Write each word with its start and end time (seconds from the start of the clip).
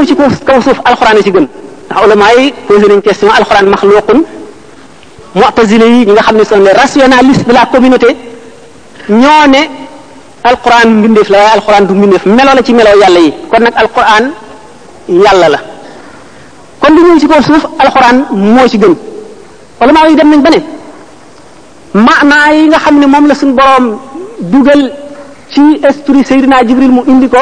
ñëw 0.00 0.04
ci 0.08 0.14
kaw 0.46 0.60
suuf 0.60 0.78
alxuraan 0.84 1.16
yi 1.18 1.22
ci 1.22 1.30
gën 1.32 1.46
ndax 1.86 2.04
ulama 2.04 2.26
yi 2.38 2.52
posé 2.66 2.86
nañ 2.88 3.00
question 3.00 3.30
alxuraan 3.38 3.66
maxluqun 3.66 4.20
mu'tazile 5.34 5.84
yi 5.84 6.04
ñi 6.06 6.12
nga 6.12 6.22
xam 6.22 6.36
ne 6.36 6.44
sont 6.44 6.56
les 6.58 6.72
rationalistes 6.72 7.46
de 7.48 7.52
la 7.52 7.66
communauté 7.66 8.08
ñoo 9.08 9.42
ne 9.48 9.60
alxuraan 10.50 10.88
mbindeef 10.98 11.28
la 11.30 11.38
waaye 11.38 11.50
alxuraan 11.56 11.84
du 11.86 11.92
mbindeef 11.94 12.24
melo 12.26 12.52
la 12.56 12.62
ci 12.62 12.72
melo 12.74 12.90
yàlla 13.00 13.20
yi 13.26 13.32
kon 13.50 13.60
nag 13.62 13.74
alxuraan 13.82 14.24
yàlla 15.08 15.48
la 15.54 15.58
kon 16.80 16.94
li 16.96 17.00
ñëw 17.02 17.18
ci 17.20 17.26
kaw 17.28 17.42
suuf 17.42 17.64
alxuraan 17.78 18.26
moo 18.30 18.68
ci 18.68 18.78
gën 18.78 18.94
ulama 19.80 20.08
yi 20.08 20.14
dem 20.16 20.30
nañ 20.30 20.40
ba 20.42 20.50
ne 20.54 20.62
maanaa 22.06 22.48
yi 22.54 22.68
nga 22.68 22.78
xam 22.78 22.98
ne 22.98 23.06
moom 23.06 23.26
la 23.26 23.34
suñ 23.34 23.52
boroom 23.54 23.98
dugal 24.40 24.92
ci 25.54 25.80
esprit 25.82 26.24
Seydina 26.26 26.58
Jibril 26.66 26.90
mu 26.90 27.02
indi 27.06 27.28
ko 27.28 27.38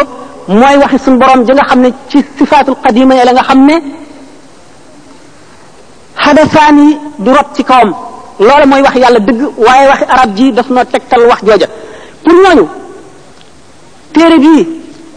mooy 0.48 0.76
waxi 0.82 0.98
suñ 1.04 1.16
borom 1.20 1.40
ji 1.46 1.52
nga 1.56 1.64
xam 1.68 1.80
ne 1.82 1.88
ci 2.10 2.18
sifaatul 2.38 2.76
qadima 2.82 3.14
la 3.28 3.32
nga 3.32 3.42
xam 3.48 3.60
ne 3.66 3.74
xadasaan 6.24 6.76
yi 6.84 6.90
du 7.18 7.30
rob 7.36 7.48
ci 7.54 7.64
kawam 7.64 7.90
loolu 8.46 8.66
mooy 8.70 8.82
wax 8.86 8.94
yàlla 9.02 9.20
dëgg 9.26 9.40
waaye 9.66 9.88
waxi 9.90 10.04
arab 10.14 10.30
ji 10.36 10.52
daf 10.52 10.68
na 10.74 10.84
tegtal 10.84 11.22
wax 11.30 11.40
jooja 11.46 11.66
pour 12.22 12.34
ñooñu 12.42 12.66
téere 14.12 14.36
bii 14.44 14.66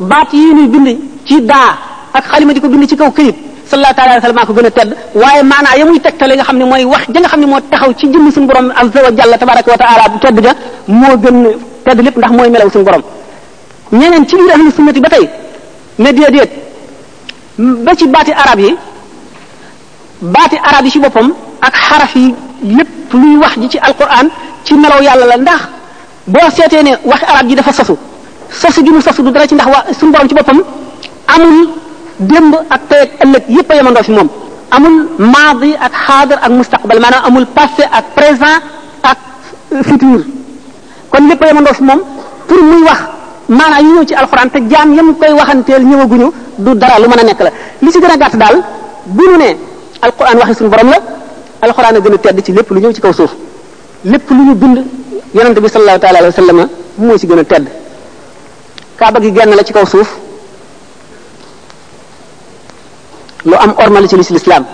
baat 0.09 0.29
yi 0.33 0.53
ñuy 0.57 0.67
bind 0.73 0.87
ci 1.25 1.41
daa 1.41 1.69
ak 2.13 2.23
xalima 2.29 2.53
di 2.53 2.59
ko 2.61 2.69
bind 2.69 2.87
ci 2.89 2.95
kaw 2.95 3.11
këyit 3.11 3.35
sallallahu 3.69 3.95
taala 3.95 4.11
alayhi 4.11 4.23
wasallam 4.25 4.45
ko 4.47 4.53
gën 4.57 4.65
a 4.65 4.71
tedd 4.71 4.89
waaye 5.21 5.43
maanaa 5.51 5.77
ya 5.77 5.85
muy 5.85 5.99
tegtale 5.99 6.33
nga 6.35 6.43
xam 6.47 6.57
ne 6.57 6.65
mooy 6.71 6.83
wax 6.85 7.03
ja 7.13 7.19
nga 7.21 7.29
xam 7.31 7.39
ne 7.41 7.45
moo 7.47 7.59
taxaw 7.71 7.91
ci 7.99 8.05
jëmm 8.11 8.31
sun 8.31 8.45
borom 8.47 8.67
azza 8.81 8.99
wa 9.05 9.11
jalla 9.17 9.37
tabaraka 9.37 9.71
wa 9.73 9.77
taala 9.77 10.19
tedd 10.23 10.37
ga 10.45 10.51
moo 10.87 11.15
gën 11.23 11.37
tedd 11.85 11.99
lépp 12.05 12.17
ndax 12.17 12.31
mooy 12.31 12.49
melaw 12.49 12.69
sun 12.69 12.83
borom 12.83 13.03
ñeneen 13.91 14.25
ci 14.27 14.35
biir 14.35 14.51
ahlu 14.51 14.71
sunnati 14.75 14.99
ba 14.99 15.09
tey 15.09 15.29
ne 15.99 16.11
déedéet 16.11 16.49
ba 17.83 17.95
ci 17.95 18.07
baati 18.07 18.31
arab 18.33 18.59
yi 18.59 18.75
baati 20.21 20.57
arab 20.57 20.85
yi 20.85 20.91
ci 20.91 20.99
boppam 20.99 21.33
ak 21.61 21.73
xaraf 21.75 22.15
yi 22.15 22.35
lépp 22.63 23.13
luy 23.13 23.37
wax 23.37 23.55
ji 23.59 23.69
ci 23.69 23.77
alquran 23.79 24.27
ci 24.63 24.73
melaw 24.75 25.01
yàlla 25.01 25.25
la 25.25 25.37
ndax 25.37 25.61
boo 26.27 26.49
seetee 26.55 26.83
ne 26.83 26.97
waxi 27.05 27.25
arab 27.25 27.47
ji 27.47 27.55
dafa 27.55 27.71
sosu 27.71 27.95
sosu 28.49 28.83
gi 28.83 28.91
mu 28.91 29.01
sosu 29.01 29.21
du 29.23 29.31
dara 29.31 29.47
ci 29.47 29.53
ndax 29.55 29.67
waa 29.69 29.85
suñu 29.97 30.11
borom 30.11 30.27
ci 30.27 30.35
boppam 30.35 30.63
amul 31.27 31.69
démb 32.19 32.55
ak 32.69 32.81
tey 32.89 32.99
ak 32.99 33.23
ëllëg 33.25 33.43
yépp 33.47 33.71
a 33.71 33.75
yemandoo 33.75 34.03
fi 34.03 34.11
moom 34.11 34.29
amul 34.71 35.07
maadi 35.17 35.75
ak 35.79 35.93
xaadir 35.93 36.37
ak 36.41 36.49
mustaqbal 36.49 36.99
maanaam 36.99 37.25
amul 37.25 37.45
passé 37.45 37.87
ak 37.91 38.05
présent 38.15 38.59
ak 39.03 39.17
futur 39.83 40.25
kon 41.09 41.27
lépp 41.29 41.41
a 41.43 41.47
yemandoo 41.47 41.73
moom 41.81 41.99
pour 42.47 42.61
muy 42.63 42.83
wax 42.83 43.16
maanaam 43.49 43.81
ñu 43.85 43.93
ñëw 43.99 44.03
ci 44.05 44.13
alxuraan 44.13 44.49
te 44.49 44.59
jaam 44.69 44.93
yam 44.93 45.17
koy 45.17 45.31
waxanteel 45.31 45.83
ñëwaguñu 45.85 46.31
du 46.57 46.73
dara 46.75 46.99
lu 46.99 47.07
mën 47.07 47.19
a 47.19 47.23
nekk 47.23 47.39
la 47.39 47.51
li 47.81 47.91
ci 47.91 47.99
gën 47.99 48.11
a 48.11 48.17
gàtt 48.17 48.35
daal 48.35 48.61
bu 49.05 49.23
ñu 49.23 49.37
ne 49.37 49.57
alxuraan 50.01 50.37
waxi 50.39 50.53
suñu 50.55 50.69
borom 50.69 50.89
la 50.89 51.01
alxuraan 51.61 51.95
a 51.95 51.99
gën 51.99 52.13
a 52.13 52.17
tedd 52.17 52.41
ci 52.43 52.51
lépp 52.51 52.69
lu 52.69 52.79
ñëw 52.81 52.91
ci 52.93 53.01
kaw 53.01 53.13
suuf 53.13 53.31
lépp 54.03 54.29
lu 54.29 54.43
ñu 54.47 54.53
bind 54.55 54.83
yonente 55.33 55.59
bi 55.61 55.69
sallallahu 55.69 55.99
taala 55.99 56.17
alayhi 56.19 56.35
wa 56.35 56.43
sallam 56.43 56.67
ci 57.17 57.27
gën 57.27 57.39
a 57.39 57.43
tedd 57.45 57.67
kaaba 58.97 59.19
gi 59.21 59.31
genn 59.33 59.55
la 59.55 59.63
ci 59.63 59.71
kaw 59.71 59.85
suuf 59.85 60.09
lu 63.45 63.53
am 63.57 63.73
orma 63.77 64.01
la 64.01 64.07
ci 64.07 64.17
lislaam 64.17 64.65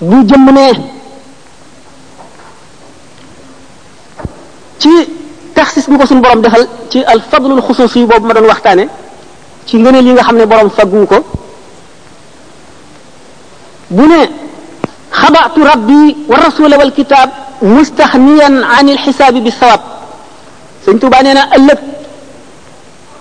bu 0.00 0.24
jëmm 0.24 0.50
ne 0.54 0.70
ci 4.78 5.15
gis 5.86 5.92
bu 5.94 5.98
ko 6.00 6.06
suñu 6.06 6.20
borom 6.20 6.42
defal 6.42 6.66
ci 6.90 7.04
al 7.04 7.20
fadlul 7.30 7.60
xusuus 7.62 7.94
yi 7.96 8.06
boobu 8.06 8.26
ma 8.26 8.34
doon 8.34 8.46
waxtaane 8.46 8.88
ci 9.66 9.76
ngëneel 9.76 10.06
yi 10.06 10.12
nga 10.12 10.22
xam 10.24 10.36
ne 10.36 10.46
borom 10.46 10.70
faggu 10.70 11.06
ko 11.06 11.16
bu 13.90 14.06
ne 14.08 14.28
xabaatu 15.10 15.62
rabbi 15.64 16.16
wa 16.28 16.36
rasula 16.36 16.76
wal 16.78 16.92
kitaab 16.92 17.30
mustaxniyan 17.62 18.62
an 18.64 18.88
il 18.88 18.98
xisaabi 18.98 19.40
bi 19.40 19.50
sawab 19.50 19.80
sëñ 20.84 20.98
Tuubaa 20.98 21.22
nee 21.22 21.34
na 21.34 21.42
ëllëg 21.56 21.78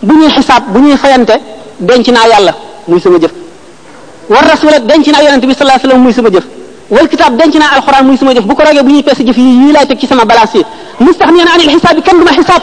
bu 0.01 0.13
ñuy 0.13 0.29
xisaab 0.31 0.63
bu 0.73 0.79
ñuy 0.79 0.97
fayante 0.97 1.37
denc 1.79 2.07
naa 2.07 2.27
yàlla 2.27 2.53
muy 2.87 2.99
sama 2.99 3.19
jef 3.19 3.31
war 4.29 4.43
rasula 4.43 4.79
denc 4.79 5.05
naa 5.07 5.21
yonente 5.23 5.47
bi 5.47 5.53
sallallahu 5.53 5.79
alayhi 5.87 6.13
sama 6.13 6.29
jëf 6.31 6.45
wal 6.90 7.07
kitab 7.09 7.34
denc 7.34 7.56
naa 7.57 7.81
alquran 7.81 8.06
muy 8.06 8.18
sama 8.18 8.34
jëf 8.38 8.46
bu 8.46 8.53
ko 8.56 8.62
ragee 8.63 8.81
bu 8.85 8.91
ñuy 8.94 9.03
peese 9.03 9.23
jëf 9.25 9.38
yi 9.38 9.50
yii 9.66 9.72
laay 9.73 9.88
teg 9.88 9.97
ci 10.00 10.06
sama 10.07 10.25
balance 10.25 10.53
yi 10.57 10.63
mustaxniyan 11.00 11.47
anil 11.50 11.69
xisaab 11.73 11.97
yi 11.97 12.01
kenn 12.06 12.18
duma 12.22 12.31
xisaab 12.38 12.62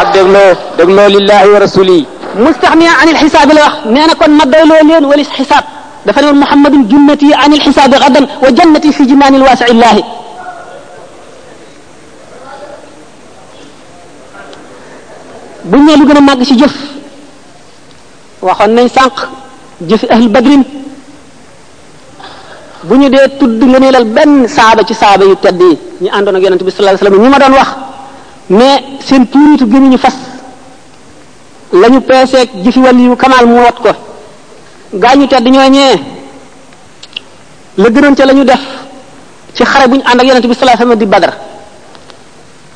ak 0.00 0.08
dégloo 0.16 0.50
dégloo 0.78 1.08
lillahi 1.20 1.48
wa 1.48 1.58
rasuli 1.60 2.06
mustaxniyan 2.36 2.94
anil 3.04 3.16
xisaabi 3.20 3.52
la 3.54 3.60
wax 3.68 3.74
nee 3.84 4.06
na 4.08 4.14
kon 4.16 4.32
ma 4.32 4.44
doyloo 4.48 4.80
leen 4.88 5.04
walis 5.04 5.28
xisaab 5.30 5.64
dafa 6.06 6.18
ne 6.22 6.26
woon 6.28 6.38
muhammadun 6.40 6.82
junnati 6.88 7.28
anil 7.36 7.60
xisaabi 7.60 7.96
gadan 8.00 8.24
wa 8.40 8.48
jannati 8.50 8.88
fi 8.92 9.02
jinaanil 9.06 9.42
waasii 9.44 9.68
illahi 9.74 10.02
buñ 15.68 15.84
ne 15.84 15.92
lu 16.00 16.04
gën 16.08 16.16
a 16.16 16.20
màgg 16.20 16.44
ci 16.48 16.54
jëf 16.56 16.72
waxoon 18.40 18.70
nañ 18.72 18.88
sànq 18.88 19.16
jëfi 19.84 20.06
ahl 20.10 20.28
badrin 20.32 20.64
bu 22.88 22.94
ñu 23.00 23.08
dee 23.14 23.26
tudd 23.40 23.60
nga 23.70 23.78
neelal 23.82 24.04
benn 24.16 24.32
saaba 24.56 24.80
ci 24.88 24.94
saaba 25.02 25.22
yu 25.30 25.34
tedd 25.44 25.60
yi 25.70 25.74
ñu 26.02 26.08
àndoon 26.16 26.36
ak 26.36 26.42
yonente 26.44 26.64
bi 26.66 26.70
sallallahu 26.74 26.94
alayhi 26.94 27.06
wasallam 27.12 27.26
ñi 27.26 27.34
ma 27.34 27.38
doon 27.42 27.52
wax 27.60 27.68
mais 28.58 28.78
seen 29.06 29.22
tuuritu 29.32 29.64
gënuñu 29.72 29.98
fas 30.04 30.16
la 31.80 31.86
ñu 31.92 32.00
peeseeg 32.08 32.48
jëfi 32.64 32.78
wàll 32.86 32.98
yu 33.06 33.14
kamaal 33.22 33.44
mu 33.50 33.56
wat 33.66 33.76
ko 33.84 33.88
gaa 33.92 35.00
gaañu 35.02 35.26
tedd 35.32 35.46
ñoo 35.54 35.68
ñee 35.76 35.96
la 37.82 37.88
gënoon 37.94 38.14
ca 38.18 38.24
la 38.30 38.34
ñu 38.38 38.44
def 38.50 38.60
ci 39.54 39.62
xare 39.70 39.86
bu 39.90 39.94
ñu 39.98 40.02
ànd 40.10 40.20
ak 40.20 40.26
yonente 40.28 40.46
bi 40.50 40.54
sallallahu 40.54 40.76
alayhi 40.80 40.90
wasallam 40.90 40.98
di 41.00 41.06
badar 41.12 41.32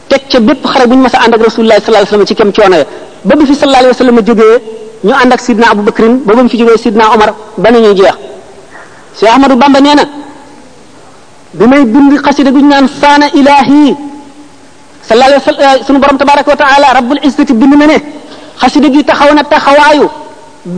teg 0.09 0.23
ca 0.31 0.39
bépp 0.47 0.63
xare 0.73 0.85
bu 0.89 0.95
ñu 0.97 1.03
mas 1.07 1.15
a 1.17 1.19
ànd 1.25 1.35
ak 1.35 1.41
rasulullah 1.49 1.77
sallallahu 1.81 1.97
alayhi 2.03 2.11
wasallam 2.11 2.27
ci 2.31 2.35
kem 2.39 2.51
coono 2.55 2.77
ya 2.83 2.87
ba 3.29 3.33
bi 3.39 3.45
fi 3.51 3.55
sallallahu 3.55 3.81
alayhi 3.85 3.95
wasallam 3.97 4.19
jógee 4.27 4.57
ñu 5.07 5.13
ànd 5.23 5.33
ak 5.35 5.41
sidna 5.47 5.67
abou 5.73 5.83
bakrin 5.89 6.15
ba 6.27 6.31
ba 6.37 6.41
mu 6.45 6.49
fi 6.53 6.59
jógee 6.61 6.77
sidna 6.85 7.05
omar 7.15 7.31
ba 7.63 7.71
nañuy 7.73 7.95
jeex 8.01 8.17
cheikh 9.17 9.33
ahmadou 9.35 9.57
bamba 9.63 9.81
neena 9.81 10.05
bi 11.59 11.65
may 11.71 11.85
bind 11.93 12.13
xasida 12.27 12.51
gu 12.55 12.61
ñaan 12.71 12.87
sana 13.01 13.27
ilahi 13.41 13.85
sallallahu 15.05 15.31
alaihi 15.33 15.45
wasallam 15.45 15.77
eh, 15.77 15.81
sunu 15.87 15.99
borom 16.03 16.19
tabaaraku 16.23 16.49
wa 16.55 16.59
ta'ala 16.63 16.87
rabbul 16.99 17.21
izzati 17.29 17.53
bind 17.61 17.75
mene 17.83 17.87
ne 18.83 18.89
gi 18.95 19.01
taxawna 19.09 19.43
taxawayu 19.53 20.07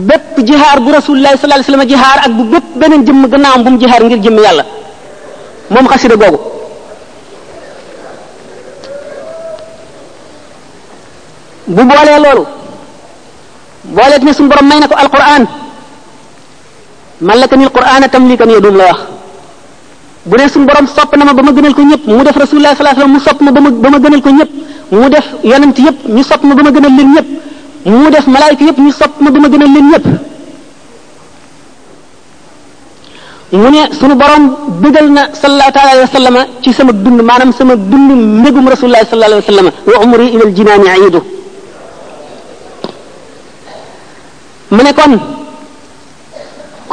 bepp 0.07 0.35
jihar 0.49 0.77
bu 0.83 0.89
Rasulullah 0.97 1.31
sallallahu 1.39 1.59
alaihi 1.59 1.67
wasallam 1.69 1.87
jihar 1.91 2.17
ak 2.27 2.31
bu 2.37 2.43
bepp 2.53 2.67
benen 2.79 3.01
jëm 3.07 3.21
gannaam 3.31 3.59
bu 3.65 3.69
jihar 3.81 4.01
ngir 4.05 4.19
jëm 4.25 4.37
yalla 4.45 4.63
mom 5.73 5.85
xasida 5.91 6.15
gogu 6.21 6.39
bu 11.75 11.81
boole 11.89 12.13
loolu 12.23 12.43
boole 13.97 14.15
ne 14.25 14.31
sunu 14.37 14.47
borom 14.51 14.65
may 14.69 14.79
alquran 15.05 15.43
malaka 17.29 17.55
nil 17.59 17.71
qur'ana 17.77 18.05
tamlikan 18.13 18.47
yadum 18.57 18.75
la 18.79 18.85
wax 18.89 18.99
bu 20.29 20.35
ne 20.37 20.47
suñu 20.53 20.65
borom 20.69 20.85
sopp 20.95 21.09
na 21.17 21.23
ma 21.27 21.33
ba 21.37 21.41
ma 21.47 21.51
gënal 21.55 21.73
ko 21.77 21.81
ñëpp 21.91 22.03
mu 22.15 22.21
def 22.27 22.37
rasulullah 22.43 22.73
sallallahu 22.75 22.95
alayhi 23.01 23.09
wasallam 23.11 23.15
mu 23.17 23.25
sopp 23.27 23.39
ma 23.45 23.51
ba 23.55 23.61
ma 23.93 23.99
gënal 24.03 24.21
ko 24.25 24.29
ñëpp 24.39 24.51
mu 24.99 25.07
def 25.13 25.25
yonent 25.51 25.77
yëpp 25.85 25.97
ñu 26.15 26.23
sopp 26.29 26.41
ma 26.47 26.53
ba 26.57 26.61
ma 26.67 26.71
gënal 26.75 26.93
leen 26.97 27.09
ñëpp 27.15 27.27
mu 27.99 28.07
def 28.15 28.25
malaayika 28.35 28.63
yëpp 28.67 28.79
ñu 28.85 28.91
sopp 28.99 29.11
ma 29.23 29.29
ba 29.33 29.39
ma 29.43 29.47
gënal 29.51 29.71
leen 29.75 29.87
ñëpp 29.91 30.05
mu 33.61 33.69
ne 33.75 33.81
sunu 33.99 34.13
borom 34.21 34.45
bëggal 34.81 35.07
na 35.17 35.23
sallallahu 35.41 35.71
taala 35.75 35.91
alayhi 35.95 36.07
wasallam 36.09 36.35
ci 36.63 36.69
sama 36.77 36.91
dund 37.03 37.19
maanaam 37.29 37.51
sama 37.59 37.73
dund 37.89 38.09
mbégum 38.39 38.65
rasulullah 38.73 39.03
sallallahu 39.09 39.31
alayhi 39.31 39.47
wasallam 39.51 39.67
wa 39.89 39.95
umri 40.05 40.25
ila 40.35 40.43
al 40.49 40.53
jinani 40.57 40.87
aidu 40.95 41.21
mu 44.75 44.81
ne 44.87 44.93
kon 44.99 45.13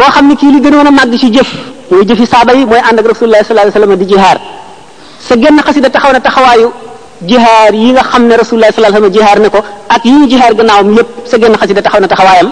koo 0.03 0.13
xam 0.15 0.29
ne 0.29 0.35
kii 0.37 0.51
li 0.53 0.61
gënoon 0.65 0.87
a 0.87 0.91
màgg 0.91 1.19
ci 1.21 1.31
jëf 1.35 1.49
muy 1.91 2.05
jëfi 2.07 2.27
saaba 2.27 2.53
yi 2.55 2.67
mooy 2.67 2.83
ànd 2.89 2.99
ak 3.01 3.07
rasulullah 3.13 3.43
sallallahu 3.45 3.69
alayhi 3.69 3.81
wasallam 3.81 3.97
di 3.99 4.07
jihaar 4.11 4.39
sa 5.27 5.35
genn 5.43 5.59
xasida 5.67 5.91
taxaw 5.91 6.13
na 6.13 6.21
taxawaayu 6.21 6.69
jihaar 7.29 7.73
yi 7.75 7.93
nga 7.93 8.03
xam 8.11 8.23
ne 8.29 8.35
rasulullah 8.43 8.69
la 8.71 8.75
alayhi 8.77 8.93
wasallam 8.95 9.13
jihaar 9.17 9.39
na 9.41 9.49
ko 9.51 9.61
ak 9.95 10.05
yi 10.05 10.11
ñu 10.19 10.27
jihaar 10.31 10.55
gannaawam 10.59 10.93
yépp 10.97 11.11
sa 11.31 11.37
genn 11.41 11.55
xasida 11.61 11.83
taxaw 11.83 12.01
na 12.01 12.09
taxawaayam 12.09 12.49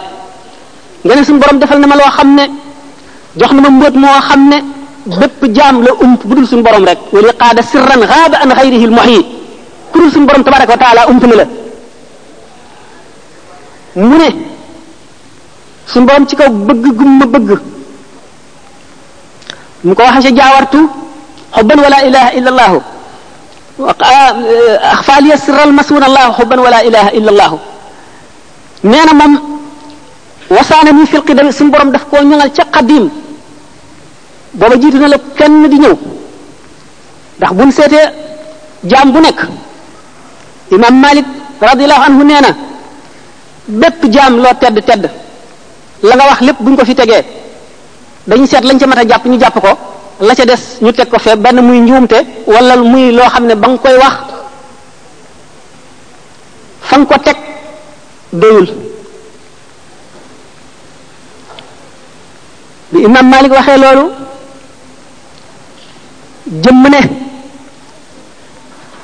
nga 1.05 1.15
ne 1.15 1.23
suñu 1.25 1.39
borom 1.41 1.59
defal 1.61 1.79
na 1.81 1.87
ma 1.87 1.97
loo 1.97 2.11
xam 2.17 2.29
ne 2.35 2.45
jox 3.39 3.53
na 3.53 3.61
ma 3.63 3.71
mbët 3.71 3.95
moo 4.03 4.21
xam 4.29 4.43
ne 4.51 4.57
bépp 5.21 5.41
jaam 5.57 5.83
la 5.83 5.91
ump 6.05 6.27
bu 6.27 6.35
dul 6.37 6.47
suñu 6.47 6.63
borom 6.63 6.85
rek 6.85 6.99
wa 7.13 7.21
liqaada 7.21 7.63
sirran 7.63 8.03
xaaba 8.11 8.37
an 8.43 8.51
xayrihi 8.59 8.87
l 8.87 8.91
muhyi 8.99 9.19
ku 9.93 9.99
dul 10.01 10.11
suñu 10.13 10.27
borom 10.27 10.45
tabaraka 10.45 10.73
wa 10.73 10.79
taala 10.79 11.09
ump 11.11 11.23
na 11.25 11.35
la 11.41 11.47
mu 13.97 14.17
ne 14.19 14.50
sun 15.95 16.07
borom 16.07 16.27
ci 16.27 16.37
kaw 16.37 16.47
bëgg 16.49 16.85
gum 16.99 17.19
ma 17.19 17.27
bëgg 17.27 17.59
mu 19.83 19.95
ko 19.95 20.03
waxe 20.03 20.31
jaawartu 20.37 20.79
hubban 21.53 21.79
wala 21.85 21.99
ilaha 22.09 22.29
illa 22.39 22.51
allah 22.53 22.73
akhfa 24.95 25.15
eh, 25.15 25.21
li 25.23 25.29
yasra 25.31 25.63
al 25.69 25.73
masun 25.73 26.03
allah 26.03 26.27
hubban 26.39 26.61
wala 26.61 26.79
ilaha 26.89 27.11
illa 27.19 27.31
allah 27.35 27.53
neena 28.85 29.13
mom 29.21 29.35
wasana 30.57 30.93
ni 30.93 31.07
fil 31.07 31.23
qidam 31.29 31.51
sun 31.53 31.69
borom 31.71 31.91
daf 31.91 32.05
ko 32.11 32.17
ñungal 32.23 32.51
ci 32.57 32.63
qadim 32.73 33.09
boba 34.53 34.75
jitu 34.81 34.99
na 34.99 35.09
la 35.09 35.17
kenn 35.39 35.67
di 35.71 35.79
ñew 35.79 35.97
ndax 37.39 37.51
buñ 37.59 37.71
sété 37.73 38.01
jam 38.91 39.07
bu 39.13 39.21
nek 39.21 39.39
imam 40.71 40.95
malik 41.01 41.27
radiyallahu 41.61 42.03
anhu 42.07 42.23
neena 42.25 42.51
bepp 43.81 44.01
jam 44.15 44.33
lo 44.43 44.51
tedd 44.61 44.79
tedd 44.89 45.05
la 46.03 46.17
nga 46.17 46.25
wax 46.29 46.41
lépp 46.41 46.57
buñ 46.61 46.77
ko 46.77 46.85
fi 46.85 46.95
tegee 46.95 47.25
dañuy 48.27 48.47
seet 48.47 48.63
lañ 48.65 48.79
ca 48.79 48.87
mat 48.87 48.99
a 48.99 49.05
jàpp 49.09 49.27
ñu 49.27 49.39
jàpp 49.39 49.61
ko 49.61 49.69
la 50.21 50.35
ca 50.35 50.45
des 50.45 50.79
ñu 50.81 50.93
teg 50.93 51.09
ko 51.09 51.19
fee 51.19 51.37
benn 51.37 51.61
muy 51.63 51.81
njuumte 51.81 52.15
walla 52.47 52.77
muy 52.77 53.13
loo 53.13 53.29
xam 53.29 53.47
ne 53.47 53.55
ba 53.55 53.69
nga 53.69 53.79
koy 53.79 53.97
wax 53.97 54.15
fa 56.83 56.97
nga 56.99 57.07
ko 57.07 57.23
teg 57.25 57.37
doyul 58.33 58.73
bi 62.93 63.03
imam 63.05 63.29
Malik 63.29 63.53
waxee 63.53 63.77
loolu 63.79 64.11
jëmm 66.63 66.89
ne 66.89 66.99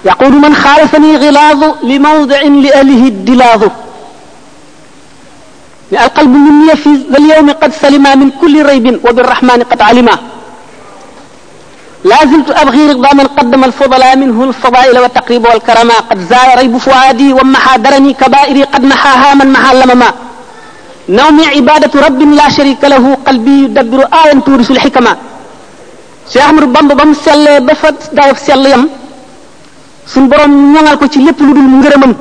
yaqulu 0.04 0.40
man 0.40 0.54
xaalafani 0.54 1.18
xilaadu 1.18 1.66
li 1.82 1.98
mawdiin 1.98 2.62
li 2.62 2.70
ahlihi 2.72 3.10
dilaadu 3.24 3.70
القلب 5.92 6.30
من 6.46 6.56
يفز 6.70 7.00
اليوم 7.18 7.48
قد 7.62 7.70
سلم 7.82 8.04
من 8.20 8.28
كل 8.40 8.54
ريب 8.68 8.86
وبالرحمن 9.10 9.62
قد 9.70 9.80
علم 9.88 10.08
لا 12.10 12.16
زلت 12.30 12.50
أبغي 12.62 12.82
رضا 12.90 13.12
من 13.20 13.26
قدم 13.38 13.64
الفضلاء 13.64 14.16
منه 14.22 14.44
الفضائل 14.44 14.98
والتقريب 14.98 15.42
والكرما 15.46 15.94
قد 16.10 16.18
زال 16.30 16.48
ريب 16.58 16.76
فؤادي 16.76 17.32
ومحى 17.32 17.78
درني 17.78 18.12
كبائري 18.14 18.62
قد 18.62 18.82
محاها 18.84 19.34
من 19.34 19.46
محى 19.54 19.70
اللمما 19.74 20.10
نومي 21.08 21.44
عبادة 21.54 21.94
رب 22.06 22.20
لا 22.40 22.48
شريك 22.56 22.84
له 22.84 23.04
قلبي 23.26 23.50
يدبر 23.64 24.00
آية 24.24 24.40
تورث 24.46 24.70
الحكمة 24.70 25.16
شيخ 26.32 26.42
عمر 26.42 26.64
Bamba 26.74 26.94
بم 26.98 27.14
سيال 27.14 27.70
sellee 27.70 28.14
دايف 28.14 28.38
سيال 28.38 28.66
يم 28.66 28.88
sell 28.90 30.32
yam 30.34 30.68
suñ 30.98 31.38
borom 31.86 32.14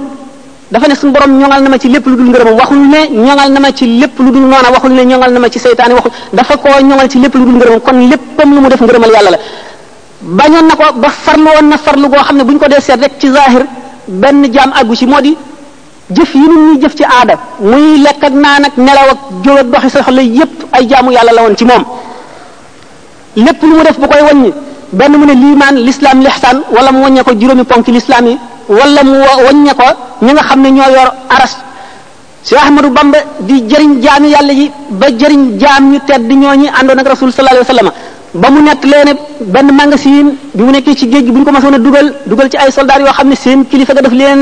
dafa 0.72 0.86
ne 0.88 0.96
suñu 0.96 1.12
borom 1.14 1.38
ñoŋal 1.38 1.62
na 1.64 1.70
ma 1.70 1.78
ci 1.78 1.88
lépp 1.90 2.06
lu 2.08 2.16
dul 2.16 2.30
ngërëmam 2.30 2.56
waxul 2.58 2.80
ne 2.90 2.98
ñoŋal 3.12 3.52
na 3.52 3.60
ma 3.60 3.72
ci 3.72 3.86
lépp 3.86 4.18
lu 4.20 4.32
dul 4.32 4.42
noona 4.42 4.72
waxul 4.74 4.94
ne 4.94 5.02
ñoŋal 5.06 5.32
na 5.34 5.40
ma 5.40 5.50
ci 5.50 5.60
seytaane 5.60 5.94
waxul 5.94 6.12
dafa 6.34 6.58
koo 6.58 6.82
ñoŋal 6.82 7.10
ci 7.10 7.18
lépp 7.20 7.36
lu 7.36 7.46
dul 7.46 7.56
ngërëmam 7.56 7.80
kon 7.82 7.98
léppam 8.10 8.50
mu 8.50 8.68
def 8.68 8.82
ngërëmal 8.82 9.12
yàlla 9.12 9.32
la 9.32 9.40
bañoon 10.22 10.66
na 10.68 10.76
ko 10.76 10.86
ba 10.96 11.10
farlu 11.10 11.46
woon 11.56 11.68
na 11.70 11.78
farlu 11.78 12.08
goo 12.10 12.24
xam 12.24 12.38
ne 12.38 12.44
bu 12.44 12.52
ñu 12.54 12.58
ko 12.60 12.68
dee 12.68 12.82
seet 12.82 13.00
rek 13.00 13.14
ci 13.20 13.28
zahir 13.30 13.66
benn 14.08 14.44
jaam 14.52 14.72
àggu 14.76 14.96
ci 14.96 15.06
moo 15.06 15.22
di 15.22 15.36
jëf 16.12 16.34
yi 16.34 16.42
nun 16.42 16.78
ñuy 16.80 16.90
ci 16.96 17.04
aada 17.04 17.38
muy 17.60 18.00
lekk 18.00 18.24
ak 18.24 18.34
naan 18.34 18.66
ak 18.66 18.74
ak 18.78 19.20
jóg 19.44 19.58
ak 19.60 19.68
doxi 19.70 19.90
soxla 19.90 20.22
yépp 20.22 20.66
ay 20.72 20.88
jaamu 20.90 21.12
yàlla 21.12 21.32
la 21.32 21.42
woon 21.44 21.56
ci 21.56 21.66
moom 21.66 21.84
lépp 23.36 23.62
lu 23.62 23.74
mu 23.78 23.84
def 23.84 24.00
bu 24.00 24.08
koy 24.08 24.22
wàññi 24.22 24.52
benn 24.94 25.12
mu 25.18 25.26
ne 25.26 25.34
liimaan 25.34 25.76
lislaam 25.76 26.20
lihsaan 26.24 26.64
wala 26.76 26.92
mu 26.92 27.02
wàññe 27.04 27.24
ko 27.24 27.32
juróomi 27.40 27.64
ponk 27.64 27.88
lislaam 27.88 28.26
yi 28.26 28.38
wala 28.68 29.04
mu 29.04 29.20
wàññe 29.22 29.74
ko 29.76 29.86
ñu 30.22 30.32
nga 30.34 30.44
xam 30.50 30.62
ne 30.62 30.70
ñoo 30.72 30.90
yor 30.96 31.12
aras 31.30 31.54
Cheikh 32.46 32.60
Ahmadou 32.62 32.90
Bamba 32.94 33.20
di 33.40 33.66
jëriñ 33.68 34.02
jaami 34.04 34.30
yàlla 34.30 34.54
yi 34.54 34.72
ba 34.90 35.08
jëriñ 35.10 35.58
jaam 35.60 35.90
ñu 35.92 36.00
tedd 36.06 36.30
ñoo 36.32 36.56
ñi 36.56 36.68
àndoon 36.70 37.00
ak 37.00 37.08
rasul 37.08 37.32
sallallahu 37.34 37.62
alayhi 37.62 37.68
wasallam 37.68 37.92
ba 38.36 38.50
mu 38.52 38.62
nekk 38.62 38.84
leen 38.86 39.18
benn 39.42 39.72
magasin 39.74 40.38
bi 40.54 40.64
mu 40.64 40.72
nekkee 40.72 40.96
ci 40.96 41.10
géej 41.12 41.26
gi 41.26 41.32
bu 41.32 41.40
ñu 41.40 41.46
ko 41.46 41.52
masoon 41.52 41.74
a 41.74 41.80
dugal 41.80 42.14
dugal 42.26 42.50
ci 42.50 42.58
ay 42.58 42.72
soldats 42.72 43.00
yoo 43.00 43.12
xam 43.14 43.30
ne 43.30 43.36
seen 43.36 43.66
kilifa 43.68 43.94
ga 43.94 44.02
def 44.02 44.12
leen 44.14 44.42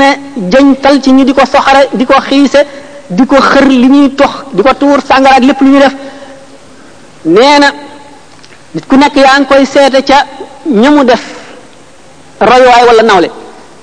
jëñ 0.50 0.74
tal 0.82 1.00
ci 1.02 1.12
ñu 1.12 1.24
di 1.24 1.32
ko 1.32 1.40
soxare 1.46 1.88
di 1.92 2.04
ko 2.04 2.14
xiise 2.20 2.66
di 3.08 3.24
ko 3.26 3.36
xër 3.40 3.66
li 3.66 3.88
ñuy 3.88 4.14
tox 4.14 4.30
di 4.52 4.62
ko 4.62 4.74
tuur 4.74 5.00
sàngara 5.02 5.38
lépp 5.40 5.60
lu 5.62 5.70
ñuy 5.70 5.80
def 5.80 5.94
nee 7.24 7.58
na 7.58 7.72
ku 8.86 8.96
nekk 8.96 9.16
yaa 9.16 9.38
ngi 9.38 9.46
koy 9.48 9.64
seete 9.64 10.04
ca 10.04 10.24
ñamu 10.66 11.04
def 11.04 11.22
royuwaay 12.40 12.84
wala 12.88 13.02
nawle 13.02 13.30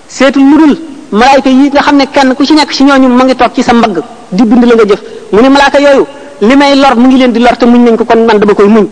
seetu 0.07 0.39
lu 0.39 0.57
dul 0.57 0.90
malaayka 1.11 1.49
yi 1.49 1.69
nga 1.69 1.81
xam 1.83 1.97
ne 1.97 2.05
kenn 2.07 2.33
ku 2.35 2.45
ci 2.45 2.53
nekk 2.53 2.71
ci 2.73 2.83
ñooñu 2.83 3.07
ma 3.09 3.23
ngi 3.23 3.35
toog 3.35 3.51
ci 3.53 3.61
sa 3.61 3.73
mbagg 3.73 3.99
di 4.31 4.43
bind 4.43 4.63
la 4.63 4.73
nga 4.75 4.85
jëf 4.89 5.01
mu 5.33 5.41
ne 5.41 5.49
malaayka 5.49 5.79
yooyu 5.79 6.05
li 6.41 6.55
may 6.55 6.75
lor 6.75 6.95
mu 6.95 7.07
ngi 7.07 7.17
leen 7.19 7.31
di 7.31 7.39
lor 7.39 7.55
te 7.57 7.65
muñ 7.65 7.83
nañ 7.83 7.95
ko 7.97 8.05
kon 8.05 8.25
man 8.25 8.37
dama 8.39 8.53
koy 8.55 8.67
muñ 8.67 8.87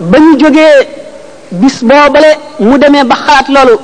ba 0.00 0.18
ñu 0.18 0.38
jógee 0.40 0.72
bis 1.50 1.82
boobale 1.82 2.30
mu 2.60 2.78
demee 2.78 3.04
ba 3.04 3.14
xalaat 3.14 3.48
loolu 3.48 3.78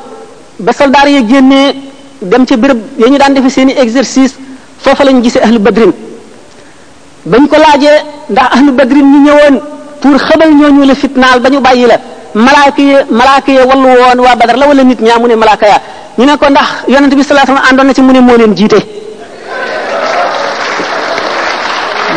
ba 0.58 0.72
soldaar 0.72 1.08
ya 1.08 1.20
génnee 1.26 1.74
dem 2.22 2.46
ci 2.46 2.56
bërëb 2.56 2.80
ya 2.98 3.08
ñu 3.08 3.18
daan 3.18 3.34
defe 3.34 3.50
seen 3.50 3.68
i 3.68 3.72
exercice 3.76 4.34
foofa 4.78 5.04
lañu 5.04 5.20
gisee 5.22 5.40
ahlu 5.44 5.58
badrin 5.58 5.92
bañ 7.26 7.46
ko 7.48 7.56
laajee 7.56 7.98
ndax 8.30 8.48
ahlu 8.56 8.72
badrin 8.72 9.04
ñu 9.12 9.18
ñëwoon 9.24 9.58
pour 10.00 10.16
xamal 10.18 10.48
ñooñu 10.50 10.84
la 10.86 10.94
fitnaal 10.94 11.40
ba 11.40 11.50
ñu 11.50 11.60
bàyyi 11.60 11.86
la 11.86 11.96
malaaka 12.34 12.82
ya 12.82 13.04
malaaka 13.10 13.52
ya 13.52 13.66
wallu 13.66 13.86
woon 14.00 14.18
waa 14.24 14.34
badar 14.36 14.56
la 14.56 14.66
wala 14.66 14.82
nit 14.82 15.00
ñaa 15.00 15.18
mu 15.18 15.26
ne 15.28 15.36
malaaka 15.36 15.66
ya 15.66 15.80
ñu 16.18 16.24
ne 16.24 16.36
ko 16.36 16.48
ndax 16.48 16.68
yonent 16.88 17.10
bi 17.14 17.22
sallallahu 17.22 17.50
alayhi 17.50 17.52
wasallam 17.52 17.70
àndoon 17.70 17.86
na 17.86 17.94
ci 17.94 18.02
mu 18.02 18.12
ne 18.12 18.20
moo 18.20 18.36
leen 18.36 18.54
jiite 18.54 18.78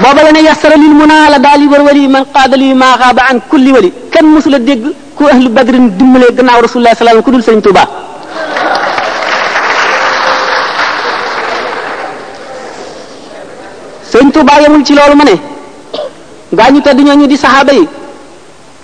booba 0.04 0.24
la 0.24 0.32
ne 0.32 0.42
yasara 0.44 0.76
lil 0.76 0.94
munaa 0.94 1.30
la 1.32 1.40
daal 1.40 1.62
yi 1.62 1.68
war 1.68 1.82
wali 1.82 2.08
man 2.08 2.26
qaadali 2.32 2.74
maa 2.76 2.96
xaaba 2.98 3.24
an 3.32 3.40
kulli 3.50 3.72
wali 3.72 3.92
kenn 4.12 4.26
mosula 4.28 4.60
dégg 4.60 4.84
ku 5.16 5.24
ahlu 5.28 5.50
badrin 5.50 5.90
dimbalee 5.98 6.32
gannaaw 6.32 6.62
rasulullah 6.62 6.94
sallallahu 6.96 7.24
alayhi 7.24 7.24
wasallam 7.24 7.24
ku 7.24 7.32
dul 7.32 7.44
sëriñ 7.44 7.62
Tuubaa 7.62 7.88
sëriñ 14.12 14.32
Tuubaa 14.34 14.62
yemul 14.62 14.86
ci 14.86 14.94
loolu 14.94 15.16
ma 15.18 15.24
ne 15.24 15.36
gaa 16.54 16.70
ñu 16.72 16.82
tedd 16.84 17.00
ñooñu 17.00 17.26
di 17.26 17.36
saxaaba 17.38 17.74
yi 17.74 17.88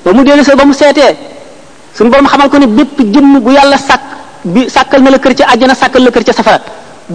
ba 0.03 0.11
mu 0.11 0.23
dellu 0.23 0.43
sa 0.43 0.55
ba 0.55 0.65
mu 0.65 0.73
seetee 0.73 1.13
suñu 1.93 2.09
borom 2.09 2.25
xamal 2.25 2.49
ko 2.49 2.57
ne 2.57 2.65
bépp 2.65 2.97
jëmm 3.11 3.39
bu 3.41 3.51
yàlla 3.51 3.77
sàkk 3.77 4.09
bi 4.43 4.69
sàkkal 4.75 5.01
na 5.01 5.09
la 5.11 5.17
kër 5.19 5.33
ca 5.37 5.43
àjjana 5.53 5.73
sàkkal 5.81 6.03
la 6.03 6.11
kër 6.15 6.23
ca 6.27 6.33
safara 6.39 6.59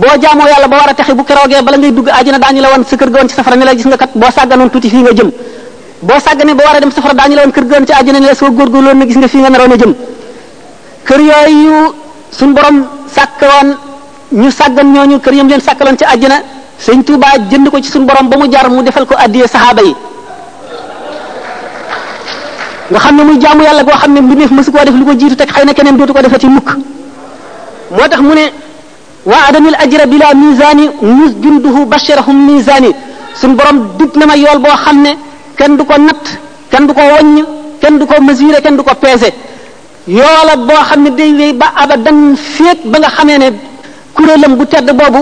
boo 0.01 0.15
jaamoo 0.23 0.49
yàlla 0.53 0.69
ba 0.73 0.77
war 0.81 0.89
a 0.91 0.95
texe 0.95 1.13
bu 1.19 1.23
keroogee 1.29 1.61
bala 1.67 1.77
ngay 1.79 1.93
dugg 1.97 2.09
àjjana 2.21 2.39
daañu 2.45 2.61
la 2.65 2.69
woon 2.73 2.85
sa 2.91 2.97
kër 3.01 3.11
ga 3.13 3.17
woon 3.19 3.29
ci 3.29 3.35
safara 3.35 3.57
ni 3.57 3.65
la 3.69 3.75
gis 3.77 3.87
nga 3.91 3.97
kat 4.03 4.11
boo 4.21 4.31
sàgganoon 4.37 4.71
tuuti 4.73 4.89
fii 4.93 5.03
nga 5.05 5.13
jëm 5.19 5.31
boo 6.07 6.19
sàgganee 6.27 6.55
ba 6.59 6.63
war 6.67 6.77
a 6.77 6.81
dem 6.81 6.91
safara 6.91 7.15
daañu 7.21 7.35
la 7.37 7.43
woon 7.43 7.53
kër 7.57 7.65
ga 7.69 7.75
woon 7.77 7.87
ci 7.89 7.93
àjjana 8.01 8.19
ni 8.23 8.27
la 8.31 8.35
soo 8.35 8.51
góorgóorloon 8.59 8.99
na 8.99 9.05
gis 9.09 9.17
nga 9.21 9.29
fii 9.33 9.41
nga 9.43 9.51
naroon 9.51 9.73
a 9.73 9.77
jëm 9.83 9.95
kër 11.09 11.21
yooyu 11.29 11.77
suñ 12.39 12.51
borom 12.57 12.77
sàkkaloon 13.17 13.69
ñu 14.41 14.51
sàggan 14.51 14.89
ñooñu 14.95 15.17
kër 15.25 15.35
yam 15.39 15.49
leen 15.51 15.61
sàkkaloon 15.61 15.97
ca 16.01 16.07
àjjana 16.15 16.39
sëñ 16.85 16.99
Tuubaa 17.07 17.35
jënd 17.51 17.67
ko 17.73 17.77
ci 17.83 17.91
suñ 17.95 18.05
borom 18.09 18.27
ba 18.31 18.37
mu 18.41 18.49
jar 18.53 18.67
mu 18.71 18.83
defal 18.83 19.05
ko 19.07 19.15
addiyee 19.25 19.49
saxaaba 19.55 19.83
yi 19.83 19.95
nga 22.91 22.99
xam 23.01 23.17
ne 23.17 23.23
muy 23.23 23.39
jaamu 23.43 23.63
yàlla 23.67 23.83
goo 23.87 23.97
xam 24.01 24.13
ne 24.15 24.21
mbindeef 24.23 24.51
mësu 24.51 24.71
koo 24.73 24.85
def 24.87 24.95
lu 25.01 25.05
ko 25.05 25.13
jiitu 25.19 25.37
teg 25.37 25.53
xëy 25.53 25.65
na 25.67 25.75
keneen 25.75 25.97
dootu 25.99 26.15
moo 27.91 28.09
tax 28.09 28.21
mu 28.21 28.35
ne 28.37 28.45
wa 29.29 29.37
adamil 29.49 29.77
ajra 29.83 30.07
bila 30.07 30.35
misani 30.35 30.85
mus 31.03 31.33
junduhu 31.43 31.87
basharahum 31.89 32.37
misani 32.49 32.91
sun 33.35 33.53
borom 33.57 33.79
dig 33.99 34.11
na 34.17 34.27
ma 34.27 34.35
yool 34.37 34.59
boo 34.63 34.77
xam 34.85 34.99
ne 35.03 35.13
kenn 35.57 35.77
du 35.77 35.85
ko 35.85 35.95
natt 35.99 36.25
kenn 36.71 36.87
du 36.87 36.93
ko 36.95 37.01
woññ 37.13 37.45
kenn 37.81 37.99
du 37.99 38.05
ko 38.07 38.15
mesurer 38.23 38.61
kenn 38.65 38.77
du 38.77 38.83
ko 38.83 38.95
peser 38.95 39.33
yoola 40.07 40.55
boo 40.69 40.83
xam 40.89 41.03
ne 41.05 41.11
day 41.19 41.33
wéy 41.39 41.53
ba 41.61 41.67
abadan 41.83 42.37
féeg 42.37 42.79
ba 42.91 42.97
nga 42.99 43.09
xamee 43.17 43.39
ne 43.39 43.49
kuréelam 44.15 44.55
bu 44.59 44.65
tedd 44.67 44.89
boobu 45.01 45.21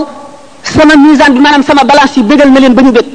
sama 0.63 0.93
misaan 1.03 1.31
bi 1.35 1.39
maanaam 1.43 1.63
sama 1.63 1.83
balance 1.91 2.17
yi 2.17 2.23
bégal 2.23 2.49
na 2.51 2.59
leen 2.59 2.73
ba 2.77 2.81
ñu 2.81 2.91
bég 2.91 3.05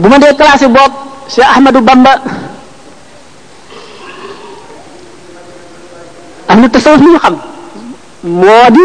bu 0.00 0.08
ma 0.08 0.18
dee 0.18 0.36
classé 0.38 0.66
boob 0.68 0.92
cheikh 1.32 1.46
ahmadou 1.52 1.80
bamba 1.80 2.14
ahlu 6.54 6.68
tasawuf 6.76 7.00
ñu 7.06 7.18
xam 7.22 7.34
moo 8.40 8.66
di 8.76 8.84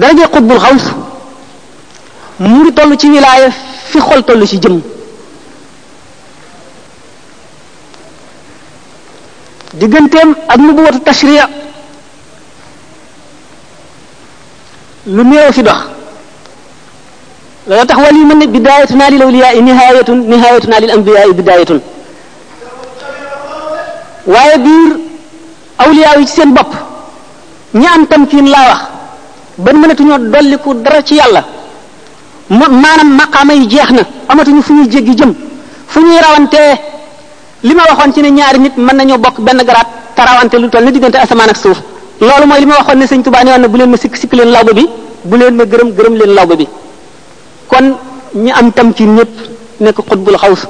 daraje 0.00 0.24
xutbul 0.34 0.60
xaws 0.64 0.84
mu 2.40 2.54
ngi 2.60 2.72
toll 2.76 2.96
ci 3.00 3.06
wilaaya 3.14 3.50
fi 3.90 3.98
xol 4.08 4.22
toll 4.28 4.42
ci 4.50 4.56
jëm 4.62 4.76
digganteem 9.78 10.30
ak 10.52 10.58
nubu 10.66 10.80
watu 10.86 11.00
tashriya 11.08 11.44
lu 15.16 15.22
néew 15.30 15.52
fi 15.56 15.62
dox 15.68 15.80
la 17.68 17.84
tax 17.88 17.98
wali 18.04 18.24
man 18.30 18.40
bidayatuna 18.54 19.04
lil 19.12 19.22
awliya 19.26 19.48
nihayatun 19.68 20.18
nihayatuna 20.30 20.76
lil 20.82 20.90
anbiya 20.96 21.32
bidayatun 21.40 21.80
waaye 24.34 24.56
biir 24.66 24.90
awliyaa 25.82 26.16
yi 26.20 26.26
ci 26.28 26.34
seen 26.38 26.50
bopp 26.56 26.70
ñi 27.80 27.86
am 27.94 28.02
tamkin 28.12 28.46
laa 28.54 28.66
wax 28.70 28.82
ban 29.64 29.76
mënatuñoo 29.82 30.18
dolliku 30.34 30.70
dara 30.84 30.98
ci 31.06 31.14
yàlla 31.20 31.40
maanaam 32.60 33.10
maqaama 33.20 33.52
yi 33.60 33.64
jeex 33.72 33.90
na 33.98 34.02
amatuñu 34.30 34.62
fu 34.66 34.72
ñuy 34.76 34.88
jéggi 34.92 35.14
jëm 35.18 35.32
fu 35.92 35.98
ñuy 36.06 36.18
rawantee 36.26 36.70
li 37.66 37.72
ma 37.74 37.82
waxoon 37.90 38.12
ci 38.14 38.20
ne 38.22 38.28
ñaari 38.36 38.58
nit 38.64 38.74
mën 38.84 38.96
nañoo 38.98 39.18
bokk 39.24 39.36
benn 39.46 39.60
garaat 39.68 39.88
te 40.14 40.22
rawante 40.30 40.54
lu 40.62 40.68
toll 40.72 40.84
ne 40.84 40.90
diggante 40.92 41.18
asamaan 41.24 41.50
ak 41.52 41.56
suuf 41.64 41.78
loolu 42.26 42.46
mooy 42.46 42.60
li 42.62 42.66
ma 42.66 42.74
waxoon 42.80 42.98
ne 43.00 43.06
sëñ 43.10 43.22
Tuubaa 43.24 43.44
ne 43.44 43.50
na 43.58 43.68
bu 43.68 43.76
leen 43.78 43.90
ma 43.92 43.96
sikk 43.96 44.14
sikk 44.16 44.32
leen 44.38 44.50
lawba 44.54 44.72
bi 44.78 44.86
bu 45.28 45.34
leen 45.36 45.54
ma 45.58 45.64
gërëm 45.64 45.88
gërëm 45.96 46.14
leen 46.20 46.32
lawba 46.38 46.54
bi 46.60 46.66
kon 47.70 47.86
ñi 48.36 48.50
am 48.58 48.72
tamkin 48.72 49.10
ñëpp 49.14 49.34
nekk 49.84 49.96
xutbul 50.08 50.36
xaws 50.42 50.62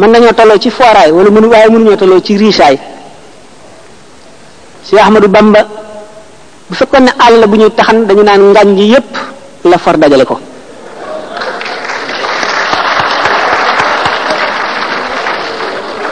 mën 0.00 0.10
nañoo 0.12 0.32
tolloo 0.38 0.58
ci 0.62 0.70
fooraay 0.76 1.10
wala 1.16 1.28
mënu 1.34 1.48
waaye 1.52 1.68
mënuñoo 1.72 1.96
tolloo 2.00 2.20
ci 2.26 2.32
riisaay 2.40 2.76
Cheikh 4.86 5.02
Ahmadou 5.06 5.28
Bamba 5.36 5.60
bu 6.68 6.74
fekk 6.80 6.92
ne 7.04 7.10
àll 7.24 7.40
bu 7.50 7.56
ñu 7.60 7.68
taxan 7.76 7.98
dañu 8.08 8.22
naan 8.28 8.40
ngaañ 8.52 8.70
gi 8.78 8.84
yépp 8.94 9.12
la 9.70 9.76
for 9.84 9.96
dajale 10.00 10.24
ko 10.30 10.36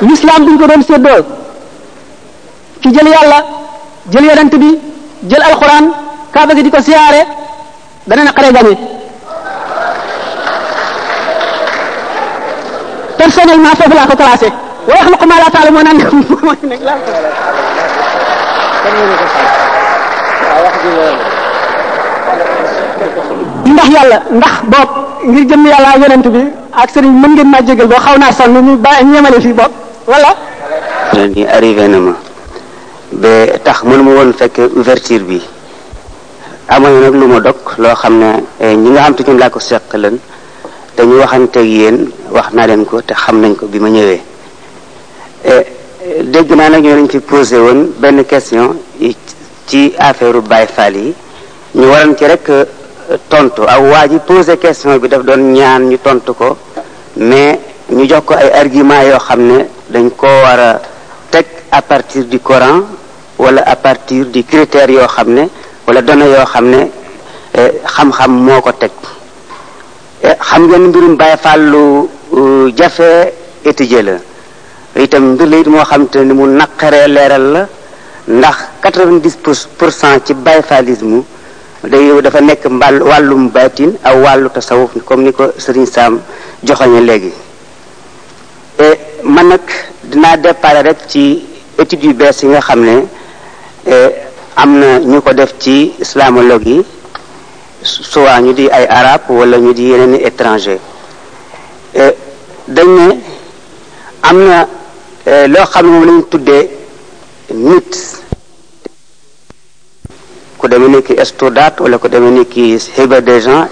l'islam 0.07 0.41
bi 0.47 0.59
ko 0.61 0.67
doon 0.71 0.83
séddoo 0.89 1.21
ki 2.81 2.89
jël 2.95 3.09
yàlla 3.15 3.39
jël 4.11 4.25
yonent 4.29 4.53
bi 4.63 4.71
jël 5.31 5.43
alxuraan 5.49 5.87
kaaba 6.33 6.53
gi 6.57 6.63
di 6.65 6.71
ko 6.75 6.81
siyaare 6.87 7.23
dana 8.09 8.23
naqaree 8.25 8.53
gañe 8.57 8.77
personnellement 13.25 13.73
fofu 13.79 13.91
la 13.99 14.07
ko 14.11 14.15
classé 14.21 14.49
wa 14.89 14.95
yaxluq 14.99 15.23
ma 15.31 15.37
la 15.43 15.49
taalamu 15.55 15.81
naan 15.87 15.99
mooy 16.47 16.61
nag 16.71 16.81
laa 16.89 16.99
ndax 23.73 23.89
yàlla 23.97 24.19
ndax 24.39 24.55
bok 24.73 24.91
ngir 25.31 25.45
jëm 25.51 25.63
yàlla 25.73 25.91
yonent 26.03 26.27
bi 26.35 26.43
ak 26.83 26.89
serigne 26.95 27.17
mën 27.23 27.33
ngeen 27.35 27.51
ma 27.55 27.59
jéggal 27.67 27.87
bo 27.93 27.97
xawna 28.07 28.29
sax 28.39 28.49
ñu 28.67 28.77
bàyyi 28.85 29.05
ñëmalé 29.13 29.39
fi 29.45 29.53
bok 29.61 29.73
wala. 30.11 30.31
ni 31.35 31.43
arrivé 31.57 31.89
na 31.93 31.99
ma 32.07 32.13
be 33.23 33.33
tax 33.67 33.79
mën 33.89 34.01
mu 34.07 34.13
won 34.19 34.31
fekk 34.41 34.55
ouverture 34.79 35.25
bi 35.29 35.41
amoon 36.75 36.95
nak 37.03 37.13
luma 37.21 37.39
dok 37.47 37.61
lo 37.83 37.89
xamne 38.03 38.29
ñi 38.83 38.91
nga 38.91 39.03
xam 39.03 39.15
te 39.17 39.23
ñoom 39.27 39.39
la 39.43 39.49
ko 39.55 39.61
sékkalen 39.69 40.19
te 40.97 41.03
ñu 41.07 41.17
waxanteeg 41.19 41.65
yéen 41.79 41.97
wax 42.31 42.49
naa 42.57 42.67
leen 42.71 42.85
ko 42.87 42.97
te 43.09 43.15
xam 43.15 43.37
nañ 43.43 43.53
ko 43.59 43.67
bi 43.67 43.79
ma 43.81 43.89
ñëwee 43.89 44.21
eh, 45.45 45.51
eh, 45.51 46.23
dégg 46.23 46.51
naa 46.55 46.69
nag 46.71 46.83
ñoo 46.85 46.95
dañ 46.97 47.09
fi 47.09 47.19
posé 47.21 47.57
woon 47.59 47.93
benn 47.99 48.25
question 48.25 48.77
ci 49.67 49.95
affaire 49.99 50.41
Baye 50.43 50.67
Fall 50.67 50.97
yi 50.97 51.15
ñu 51.75 51.87
waroon 51.91 52.15
ci 52.17 52.25
rek 52.27 52.49
eh, 52.49 52.67
tontu 53.29 53.63
ak 53.67 53.81
waa 53.81 54.07
ji 54.09 54.19
posé 54.27 54.57
question 54.59 54.97
bi 54.99 55.09
daf 55.09 55.23
doon 55.25 55.53
ñaan 55.53 55.89
ñu 55.89 55.99
tontu 55.99 56.33
ko 56.35 56.57
mais 57.17 57.59
ñu 57.91 58.07
jox 58.09 58.25
ko 58.25 58.35
ay 58.35 58.51
argument 58.53 59.03
yoo 59.05 59.19
xam 59.19 59.41
ne 59.47 59.67
dañ 59.89 60.11
koo 60.17 60.27
war 60.43 60.61
a 60.61 60.81
teg 61.31 61.47
à 61.71 61.83
partir 61.83 62.25
di 62.27 62.39
Coran 62.41 62.85
wala 63.39 63.63
à 63.63 63.75
partir 63.77 64.27
di 64.27 64.45
critères 64.45 64.91
yoo 64.91 65.07
xam 65.09 65.33
ne 65.35 65.49
wala 65.87 66.03
données 66.03 66.27
yoo 66.31 66.45
xam 66.47 66.69
ne 66.71 66.91
xam-xam 67.87 68.31
moo 68.31 68.61
ko 68.61 68.71
teg 68.73 68.91
xam 70.39 70.69
ngeen 70.69 70.85
mbirum 70.89 71.17
Baye 71.17 71.37
fàllu 71.37 71.71
lu 71.71 72.09
euh, 72.37 72.73
jafe 72.77 73.31
étudier 73.65 74.03
la 74.03 74.13
itam 75.03 75.35
mbir 75.35 75.47
la 75.47 75.59
moo 75.71 75.85
xam 75.85 76.07
te 76.09 76.19
ni 76.25 76.35
mu 76.35 76.47
naqaree 76.47 77.09
leeral 77.09 77.47
la 77.53 77.67
ndax 78.29 78.57
quatre 78.83 79.03
vingt 79.07 79.25
pour 79.79 79.91
cent 79.93 80.19
ci 80.25 80.35
Baye 80.35 80.63
Fallisme 80.63 81.23
day 81.87 82.11
dafa 82.23 82.41
nekk 82.41 82.65
mbal 82.71 83.03
wàllum 83.03 83.49
baatin 83.51 83.93
aw 84.05 84.17
wàllu 84.25 84.49
tasawuf 84.51 84.91
comme 85.05 85.25
ni 85.25 85.33
ko 85.33 85.53
Serigne 85.59 85.87
Sam 85.87 86.21
joxoñe 86.65 87.01
léegi 87.07 87.33
man 89.25 89.49
nag 89.49 89.61
dinaa 90.03 90.37
départ 90.37 90.83
rek 90.83 90.99
ci 91.09 91.45
études 91.79 92.03
yu 92.05 92.15
bees 92.15 92.37
yi 92.43 92.49
nga 92.49 92.61
xam 92.61 92.81
ne 92.85 93.05
eh, 93.87 94.09
am 94.57 94.79
na 94.79 94.99
ñu 94.99 95.21
ko 95.21 95.33
def 95.33 95.55
ci 95.59 95.93
islamologue 96.01 96.67
yi 96.69 96.85
soit 97.85 98.41
ñu 98.41 98.53
di 98.57 98.65
ay 98.73 98.87
arabe 98.89 99.29
wala 99.29 99.57
ñu 99.61 99.73
di 99.77 99.85
yeneen 99.93 100.15
i 100.17 100.23
étranger 100.25 100.79
eh, 101.93 102.17
dañ 102.67 102.89
ne 102.97 103.09
am 104.23 104.39
na 104.49 104.67
eh, 105.27 105.47
loo 105.53 105.67
xam 105.69 105.85
ne 105.85 105.91
moom 105.93 106.05
lañu 106.07 106.25
tuddee 106.33 106.69
nit 107.53 107.93
ku 110.59 110.67
demee 110.67 110.89
ni 110.97 111.03
ki 111.03 111.13
Stodart 111.25 111.77
wala 111.81 111.99
ko 112.01 112.09
demee 112.09 112.31
ni 112.41 112.45
ki 112.49 112.79
Hiba 112.95 113.21
Dejan 113.21 113.69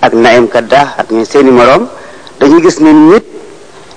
ak 0.00 0.12
Naim 0.14 0.46
Kadah 0.48 0.94
ak 1.02 1.10
ñu 1.10 1.24
seeni 1.26 1.50
moroom 1.50 1.88
dañuy 2.38 2.62
gis 2.62 2.78
ne 2.80 2.92
nit 3.10 3.24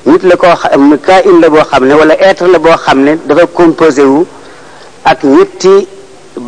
nit 0.09 0.23
la 0.25 0.35
ko 0.35 0.49
xam 0.57 0.97
kaa 0.99 1.21
in 1.29 1.39
la 1.41 1.47
boo 1.49 1.61
xam 1.63 1.85
ne 1.85 1.93
wala 1.93 2.15
être 2.19 2.47
la 2.49 2.57
boo 2.59 2.73
xam 2.75 3.03
ne 3.05 3.17
dafa 3.29 3.45
composé 3.47 4.01
wu 4.03 4.25
ak 5.05 5.21
ñetti 5.23 5.85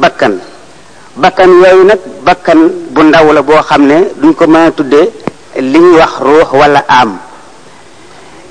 bakkan 0.01 0.39
bakkan 1.17 1.49
yooyu 1.51 1.83
nag 1.91 1.99
bakkan 2.23 2.71
bu 2.95 3.01
ndaw 3.03 3.27
la 3.35 3.41
boo 3.43 3.59
xam 3.63 3.83
ne 3.83 4.07
duñ 4.21 4.31
ko 4.33 4.47
mën 4.47 4.61
a 4.71 4.71
tuddee 4.71 5.07
li 5.59 5.79
wax 5.99 6.13
ruux 6.23 6.49
wala 6.53 6.85
am 6.87 7.19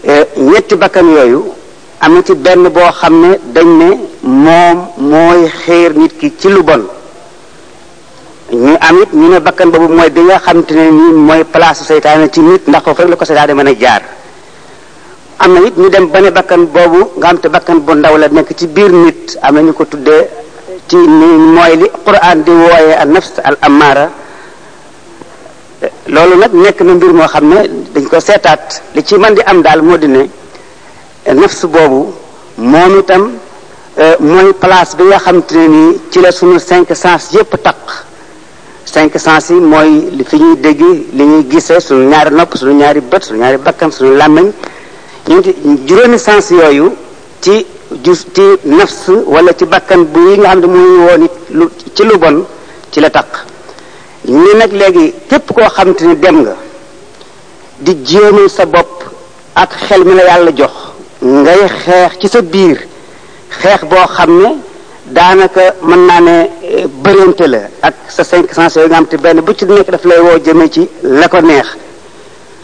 euh, 0.05 0.25
ñetti 0.37 0.76
bakkan 0.76 1.09
yooyu 1.09 1.55
am 2.00 2.12
na 2.14 2.23
ci 2.23 2.35
benn 2.35 2.69
boo 2.69 2.90
xam 2.93 3.14
ne 3.21 3.38
dañ 3.55 3.67
ne 3.81 3.88
moom 4.23 4.76
mooy 4.99 5.49
xiir 5.49 5.97
nit 5.97 6.12
ki 6.21 6.35
ci 6.38 6.49
lu 6.49 6.62
bon 6.62 6.83
ñu 8.52 8.76
am 8.81 8.97
it 9.02 9.12
ñu 9.12 9.29
ne 9.29 9.38
bakkan 9.40 9.71
boobu 9.71 9.95
mooy 9.95 10.11
bi 10.11 10.21
nga 10.21 10.38
xam 10.38 10.62
te 10.64 10.75
ne 10.75 10.90
nii 10.90 11.12
mooy 11.14 11.45
place 11.45 11.83
seytaane 11.88 12.29
ci 12.31 12.40
nit 12.40 12.67
ndax 12.69 12.83
ko 12.85 12.93
rek 12.93 13.09
la 13.09 13.17
ko 13.17 13.25
seytaane 13.25 13.55
mën 13.55 13.69
a 13.69 13.73
jaar 13.79 14.02
am 15.38 15.55
na 15.55 15.61
it 15.67 15.76
ñu 15.79 15.88
dem 15.88 16.09
ba 16.12 16.21
ne 16.21 16.31
bakkan 16.31 16.67
boobu 16.67 17.11
nga 17.17 17.29
xam 17.29 17.38
te 17.40 17.49
bakkan 17.49 17.79
bu 17.81 17.95
ndaw 17.95 18.17
la 18.19 18.29
nekk 18.29 18.52
ci 18.55 18.67
biir 18.67 18.93
nit 18.93 19.38
am 19.40 19.55
na 19.55 19.61
ñu 19.62 19.73
ko 19.73 19.85
tuddee 19.87 20.29
ni 20.99 21.26
moy 21.54 21.76
li 21.76 21.88
quran 22.04 22.42
di 22.44 22.50
woyé 22.50 22.94
al 22.99 23.09
nafs 23.12 23.38
al 23.44 23.56
amara 23.62 24.11
loolu 26.06 26.37
nak 26.37 26.52
nek 26.52 26.80
na 26.80 26.94
mbir 26.94 27.12
mo 27.12 27.26
xamné 27.28 27.68
dañ 27.94 28.04
ko 28.11 28.20
sétat 28.20 28.82
li 28.94 29.04
ci 29.04 29.16
man 29.16 29.35
di 29.35 29.42
am 29.42 29.62
dal 29.62 29.82
moo 29.82 29.97
di 29.99 30.09
nafs 30.09 31.64
bobu 31.66 32.12
moom 32.56 32.99
itam 32.99 33.32
e, 33.97 34.16
moy 34.18 34.52
place 34.52 34.97
bi 34.97 35.04
nga 35.04 35.18
xam 35.18 35.42
te 35.42 35.59
ci 36.11 36.18
la 36.20 36.30
sunu 36.32 36.59
5 36.59 36.94
sens 36.94 37.30
yépp 37.32 37.54
tak 37.62 37.82
5 38.90 39.18
sens 39.18 39.49
yi 39.50 39.61
moy 39.61 40.09
li 40.11 40.25
fi 40.25 40.37
ñuy 40.37 40.56
dégg 40.59 40.80
li 41.14 41.25
ñuy 41.25 41.47
gissé 41.50 41.78
sunu 41.80 42.09
ñaari 42.11 42.35
nopp 42.35 42.56
sunu 42.59 42.73
ñaari 42.75 43.00
bët 43.00 43.23
sunu 43.23 43.38
ñaari 43.38 43.56
bakkan 43.59 43.90
sunu 43.92 44.16
lamagne 44.16 44.52
ñeenti 45.28 45.54
juroomi 45.87 46.18
sens 46.18 46.50
yooyu 46.50 46.92
ci 47.40 47.66
jus 48.04 48.26
ci 48.35 48.42
nafs 48.64 49.09
wala 49.26 49.52
ci 49.54 49.64
bàkkan 49.66 50.04
bu 50.12 50.20
yi 50.28 50.37
nga 50.38 50.49
xam 50.49 50.61
ne 50.61 50.66
muy 50.66 50.99
woon 51.06 51.23
it 51.25 51.30
lu 51.50 51.68
ci 51.94 52.02
lu 52.04 52.16
bon 52.18 52.44
ci 52.90 53.00
la 53.00 53.11
takk 53.11 53.32
ni 54.26 54.54
nag 54.56 54.73
léegi 54.73 55.14
képp 55.28 55.52
koo 55.52 55.68
xam 55.68 55.94
ni 56.00 56.06
ne 56.06 56.14
dem 56.18 56.40
nga 56.42 56.54
di 57.78 57.94
jéemal 58.04 58.49
sa 58.50 58.66
bopp 58.66 59.04
ak 59.54 59.70
xel 59.87 60.04
mi 60.04 60.14
la 60.14 60.25
yàlla 60.25 60.50
jox 60.54 60.70
ngay 61.23 61.68
xeex 61.85 62.12
ci 62.20 62.28
sa 62.28 62.42
biir 62.42 62.78
xeex 63.61 63.80
boo 63.88 64.06
xam 64.06 64.38
ne 64.40 64.49
daanaka 65.06 65.61
mën 65.82 66.06
naa 66.06 66.20
ne 66.20 66.50
eh, 66.62 66.87
bërante 66.87 67.47
la 67.49 67.62
ak 67.82 67.94
sa 68.09 68.23
cinq 68.25 68.52
sens 68.54 68.75
yooyu 68.76 68.88
nga 68.88 68.97
xam 68.97 69.06
te 69.09 69.16
benn 69.16 69.40
bu 69.40 69.54
ci 69.54 69.64
nekk 69.64 69.90
daf 69.90 70.04
lay 70.04 70.20
woo 70.20 70.38
jëme 70.38 70.68
ci 70.70 70.88
la 71.02 71.28
ko 71.28 71.40
neex 71.40 71.66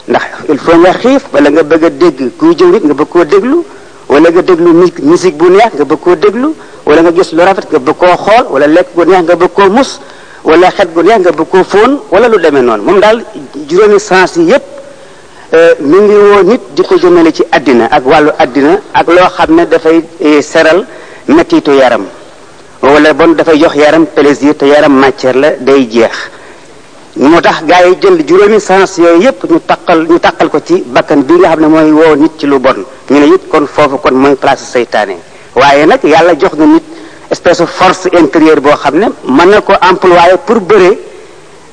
ndax 0.08 0.22
il 0.48 0.58
faut 0.58 0.76
nga 0.78 0.92
xiif 0.92 1.24
wala 1.32 1.50
nga 1.50 1.62
bëgg 1.62 1.84
a 1.84 1.90
dégg 1.90 2.36
kuy 2.38 2.54
jëw 2.58 2.68
nit 2.68 2.84
nga 2.84 2.94
bëgg 2.94 3.08
koo 3.08 3.24
déglu 3.24 3.64
wala 4.08 4.30
nga 4.30 4.42
déglu 4.42 4.70
musique 5.02 5.36
bu 5.36 5.50
neex 5.50 5.72
nga 5.74 5.84
bëgg 5.84 6.00
koo 6.04 6.14
déglu 6.14 6.48
wala 6.86 7.02
nga 7.02 7.12
gis 7.12 7.30
lu 7.32 7.42
rafet 7.44 7.66
nga 7.70 7.78
bëgg 7.86 7.96
koo 7.98 8.14
xool 8.24 8.44
wala 8.52 8.66
lekk 8.66 8.88
gu 8.94 9.02
neex 9.04 9.22
nga 9.26 9.36
bëgg 9.42 9.52
koo 9.54 9.68
mus 9.70 10.00
wala 10.44 10.70
xet 10.70 10.88
gu 10.94 11.02
neex 11.02 11.18
nga 11.20 11.32
bëgg 11.38 11.50
koo 11.50 11.64
fóon 11.72 11.92
wala 12.10 12.26
lu 12.28 12.38
demee 12.38 12.62
noonu 12.62 12.82
moom 12.86 12.98
daal 13.00 13.18
juróomi 13.68 13.98
sens 14.00 14.36
yi 14.38 14.44
yépp 14.50 14.62
euh, 15.54 15.74
mu 15.80 15.98
ngi 16.02 16.14
woo 16.16 16.42
nit 16.46 16.60
di 16.74 16.82
ko 16.82 16.94
jëmale 17.02 17.32
ci 17.34 17.42
àddina 17.50 17.88
ak 17.90 18.04
wàllu 18.06 18.30
àddina 18.38 18.78
ak 18.94 19.06
loo 19.10 19.28
xam 19.36 19.50
ne 19.54 19.66
dafay 19.66 20.04
euh, 20.22 20.40
seral 20.42 20.86
mettitu 21.28 21.70
yaram 21.74 22.04
wala 22.82 23.12
bon 23.12 23.34
dafay 23.34 23.58
jox 23.58 23.74
yaram 23.74 24.06
plaisir 24.06 24.54
te 24.56 24.64
yaram 24.66 24.92
matière 24.94 25.34
la 25.34 25.50
day 25.58 25.88
jeex 25.90 26.16
moo 27.16 27.40
tax 27.40 27.62
gaa 27.68 27.80
yi 27.88 27.94
jël 28.02 28.18
juróomi 28.28 28.60
sens 28.60 28.98
yooyu 28.98 29.22
yëpp 29.22 29.44
ñu 29.50 29.60
taqal 29.66 30.00
ñu 30.08 30.18
taqal 30.18 30.48
ko 30.50 30.58
ci 30.64 30.82
bakkan 30.86 31.22
bi 31.22 31.34
nga 31.38 31.48
xam 31.48 31.60
ne 31.60 31.66
mooy 31.68 31.90
woo 31.90 32.14
nit 32.14 32.32
ci 32.38 32.46
lu 32.46 32.58
bon 32.58 32.76
ñu 33.10 33.18
ne 33.20 33.26
it 33.34 33.48
kon 33.48 33.66
foofu 33.66 33.96
kon 33.96 34.14
mooy 34.14 34.34
place 34.36 34.60
seytaane 34.72 35.16
waaye 35.54 35.86
nag 35.86 36.00
yàlla 36.04 36.34
jox 36.38 36.52
na 36.58 36.66
nit 36.66 36.82
espèce 37.30 37.60
de 37.62 37.66
force 37.66 38.08
intérieure 38.12 38.60
boo 38.60 38.76
xam 38.76 38.96
ne 38.98 39.06
mën 39.36 39.48
na 39.50 39.60
ko 39.62 39.72
employé 39.90 40.34
pour 40.44 40.60
bëre 40.60 40.98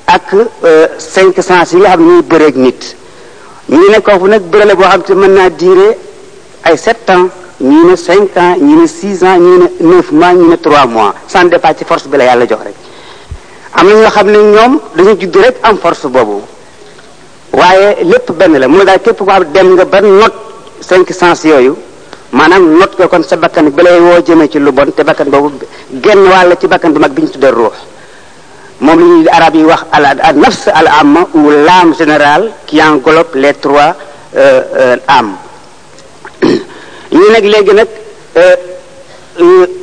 ak 0.08 0.28
euh, 0.64 0.88
cinq 0.98 1.36
sens 1.44 1.72
yi 1.74 1.80
nga 1.80 1.90
xam 1.92 2.06
ne 2.06 2.06
ñuy 2.14 2.22
bëree 2.22 2.46
ak 2.48 2.56
nit 2.56 2.96
ñu 3.70 3.90
ne 3.92 4.00
kooku 4.00 4.28
nag 4.28 4.44
bëre 4.44 4.66
la 4.66 4.76
boo 4.76 4.84
xam 4.88 5.02
te 5.04 5.14
mën 5.14 5.32
naa 5.34 5.50
durer 5.50 5.98
ay 6.64 6.78
sept 6.78 7.10
ans 7.10 7.28
ñu 7.60 7.90
ne 7.90 7.96
cinq 7.98 8.38
ans 8.38 8.56
ñu 8.62 8.80
ne 8.82 8.88
six 8.88 9.22
ans 9.26 9.38
ñu 9.40 9.58
ne 9.58 9.68
neuf 9.82 10.10
mois 10.12 10.32
ñu 10.34 10.48
ne 10.52 10.56
trois 10.56 10.86
mois 10.88 11.14
sans 11.28 11.44
départ 11.44 11.76
force 11.86 12.08
bi 12.08 12.18
la 12.18 12.24
yàlla 12.26 12.48
jox 12.48 12.60
rek 12.64 12.76
am 13.76 13.88
na 13.88 13.94
ñoo 13.96 14.10
xam 14.10 14.28
ne 14.32 14.38
ñoom 14.40 14.74
dañu 14.96 15.16
judd 15.20 15.36
rek 15.36 15.56
am 15.64 15.78
force 15.78 16.06
boobu 16.08 16.42
waaye 17.52 18.04
lépp 18.04 18.32
benn 18.32 18.58
la 18.60 18.68
mu 18.68 18.84
daal 18.86 19.02
képp 19.02 19.18
ko 19.18 19.32
am 19.32 19.44
dem 19.54 19.74
nga 19.76 19.86
ba 19.86 20.00
not 20.02 20.34
cinq 20.80 21.10
sens 21.12 21.44
yooyu 21.44 21.76
maanaam 22.32 22.78
not 22.78 22.92
nga 22.98 23.08
kon 23.08 23.24
sa 23.24 23.36
bakkan 23.36 23.70
bi 23.72 23.84
lay 23.84 24.00
woo 24.00 24.22
jëmee 24.26 24.50
ci 24.50 24.60
lu 24.60 24.72
bon 24.72 24.92
te 24.96 25.04
bakkan 25.04 25.26
boobu 25.30 25.52
genn 25.92 26.24
wàll 26.28 26.56
ci 26.60 26.68
bakkan 26.68 26.92
bi 26.94 27.00
mag 27.00 27.12
bi 27.12 27.22
ñu 27.24 27.30
tuddee 27.30 27.52
ruux 27.52 27.74
moom 28.80 29.00
li 29.00 29.04
ñuy 29.06 29.28
arab 29.30 29.56
yi 29.56 29.64
wax 29.64 29.82
al 29.92 30.36
nafs 30.36 30.68
al 30.68 30.88
amma 30.88 31.28
ou 31.34 31.50
l'âme 31.50 31.96
général 31.98 32.52
qui 32.68 32.82
en 32.82 33.02
les 33.36 33.54
trois 33.56 33.96
euh, 34.36 34.62
euh, 34.78 34.98
âmes 35.08 35.36
ñu 37.12 37.30
nag 37.32 37.44
léegi 37.46 37.74
nag 37.74 37.88
euh, 38.38 38.56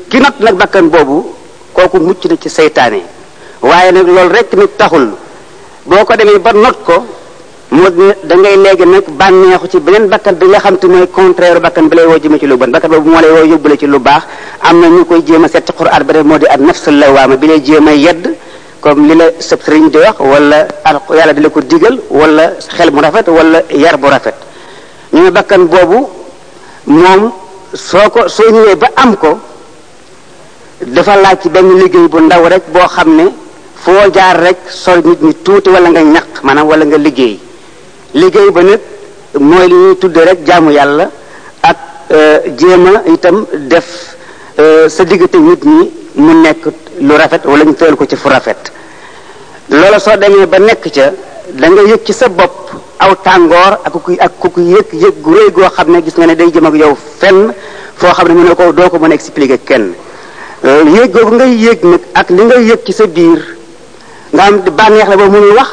ki 0.09 0.21
not 0.21 0.39
nag 0.41 0.55
bakkan 0.55 0.83
boobu 0.89 1.35
kooku 1.73 1.99
mucc 1.99 2.25
na 2.27 2.37
ci 2.37 2.49
seytaane 2.49 3.03
waaye 3.63 3.93
nag 3.93 4.07
loolu 4.09 4.29
rek 4.33 4.49
tamit 4.51 4.73
taxul 4.77 5.05
boo 5.87 6.05
ko 6.05 6.17
demee 6.17 6.39
ba 6.39 6.53
not 6.53 6.77
ko 6.85 7.05
mu 7.71 7.83
da 8.29 8.35
ngay 8.37 8.57
léegi 8.65 8.87
nag 8.87 9.05
bànneexu 9.21 9.69
ci 9.73 9.79
beneen 9.81 10.09
bakkan 10.09 10.35
bi 10.41 10.47
nga 10.49 10.59
xam 10.59 10.77
te 10.79 10.87
mooy 10.87 11.07
contraire 11.11 11.61
bakkan 11.61 11.89
bi 11.89 11.97
lay 11.97 12.07
woo 12.07 12.19
jëme 12.23 12.37
ci 12.41 12.47
lu 12.47 12.57
bon 12.57 12.71
bakkan 12.71 12.89
boobu 12.91 13.11
moo 13.11 13.21
lay 13.21 13.31
woo 13.31 13.45
yóbbule 13.51 13.77
ci 13.79 13.87
lu 13.87 13.99
baax 13.99 14.23
am 14.63 14.81
na 14.81 14.87
ñu 14.89 15.05
koy 15.07 15.23
jéem 15.27 15.45
a 15.45 15.49
seet 15.49 15.67
ci 15.67 15.73
xuraat 15.77 16.03
ba 16.05 16.13
def 16.13 16.25
moo 16.25 16.39
di 16.39 16.47
ak 16.47 16.59
nafsul 16.61 16.97
lawaama 16.99 17.37
bi 17.37 17.47
lay 17.47 17.63
jéem 17.65 17.87
a 17.89 17.93
yedd 17.93 18.35
comme 18.81 19.07
li 19.07 19.15
la 19.15 19.25
sëb 19.39 19.61
sëriñ 19.63 19.89
di 19.91 19.99
wax 19.99 20.17
wala 20.19 20.57
yàlla 21.15 21.33
di 21.33 21.41
la 21.41 21.49
ko 21.51 21.61
digal 21.61 22.01
wala 22.11 22.53
xel 22.61 22.91
mu 22.93 23.01
rafet 23.01 23.29
wala 23.29 23.63
yar 23.71 23.97
bu 23.99 24.07
rafet 24.09 24.35
ñu 25.13 25.23
ne 25.23 25.31
bakkan 25.31 25.67
boobu 25.69 26.09
moom 26.87 27.33
soo 27.75 28.09
ko 28.11 28.29
soo 28.29 28.51
ñëwee 28.51 28.75
ba 28.77 28.89
am 28.97 29.17
ko 29.17 29.39
dafa 30.87 31.15
laaj 31.17 31.37
ci 31.43 31.49
benn 31.51 31.69
liggéey 31.79 32.09
bu 32.09 32.19
ndaw 32.21 32.49
rek 32.49 32.63
boo 32.73 32.89
xam 32.89 33.15
ne 33.15 33.27
foo 33.85 34.05
jaar 34.15 34.35
rek 34.45 34.59
sol 34.83 34.99
nit 35.05 35.21
ñi 35.27 35.33
tuuti 35.45 35.69
wala 35.75 35.89
nga 35.91 36.03
ñaq 36.15 36.27
maanaam 36.45 36.67
wala 36.71 36.85
nga 36.85 36.99
liggéey 37.07 37.37
liggéey 38.21 38.51
ba 38.57 38.63
nag 38.63 38.83
mooy 39.49 39.67
li 39.73 39.77
ñuy 39.83 39.95
tudde 40.01 40.21
rek 40.29 40.39
jaamu 40.47 40.71
yàlla 40.77 41.07
ak 41.71 41.79
euh, 42.17 42.39
jéem 42.59 42.87
a 42.87 42.91
itam 43.15 43.39
def 43.71 43.89
euh, 44.61 44.89
sa 44.95 45.05
diggante 45.05 45.37
nit 45.39 45.63
ñi 45.65 45.81
mu 46.25 46.33
nekk 46.43 46.65
lu 47.07 47.13
rafet 47.21 47.43
wala 47.51 47.65
ñu 47.65 47.75
teel 47.81 47.97
ko 47.97 48.05
ci 48.11 48.17
fu 48.17 48.29
rafet 48.29 48.61
loola 49.71 49.99
soo 49.99 50.17
demee 50.21 50.47
ba 50.47 50.59
nekk 50.59 50.85
ca 50.97 51.05
da 51.61 51.67
nga 51.69 51.83
yëg 51.91 52.03
ci 52.07 52.13
sa 52.13 52.29
bopp 52.29 52.57
aw 52.99 53.13
tàngoor 53.25 53.73
ak 53.85 53.93
ku 53.93 54.11
ak 54.27 54.33
ku 54.41 54.49
ku 54.55 54.61
yëg 54.61 54.89
yëg 54.93 55.15
gu 55.25 55.31
rëy 55.37 55.49
goo 55.55 55.71
xam 55.75 55.89
ne 55.93 56.03
gis 56.05 56.17
nga 56.19 56.27
ne 56.27 56.35
day 56.37 56.51
jëm 56.55 56.67
ak 56.67 56.75
yow 56.83 56.95
fenn 57.21 57.55
foo 57.97 58.13
xam 58.13 58.29
ne 58.29 58.35
mu 58.35 58.43
ne 58.45 58.55
ko 58.55 58.73
doo 58.73 58.91
ko 58.91 58.99
mën 58.99 59.11
a 59.13 59.15
expliquer 59.15 59.59
kenn 59.69 59.95
euh, 60.65 60.85
yéeg 60.95 61.11
googu 61.13 61.35
ngay 61.37 61.53
yéeg 61.65 61.81
nag 61.85 62.01
ak 62.15 62.27
li 62.31 62.43
ngay 62.45 62.63
yëg 62.69 62.81
ci 62.85 62.93
sa 62.93 63.07
biir 63.07 63.57
nga 64.35 64.45
am 64.47 64.57
bànneex 64.79 65.09
la 65.11 65.17
boo 65.17 65.31
mënul 65.35 65.55
wax 65.59 65.71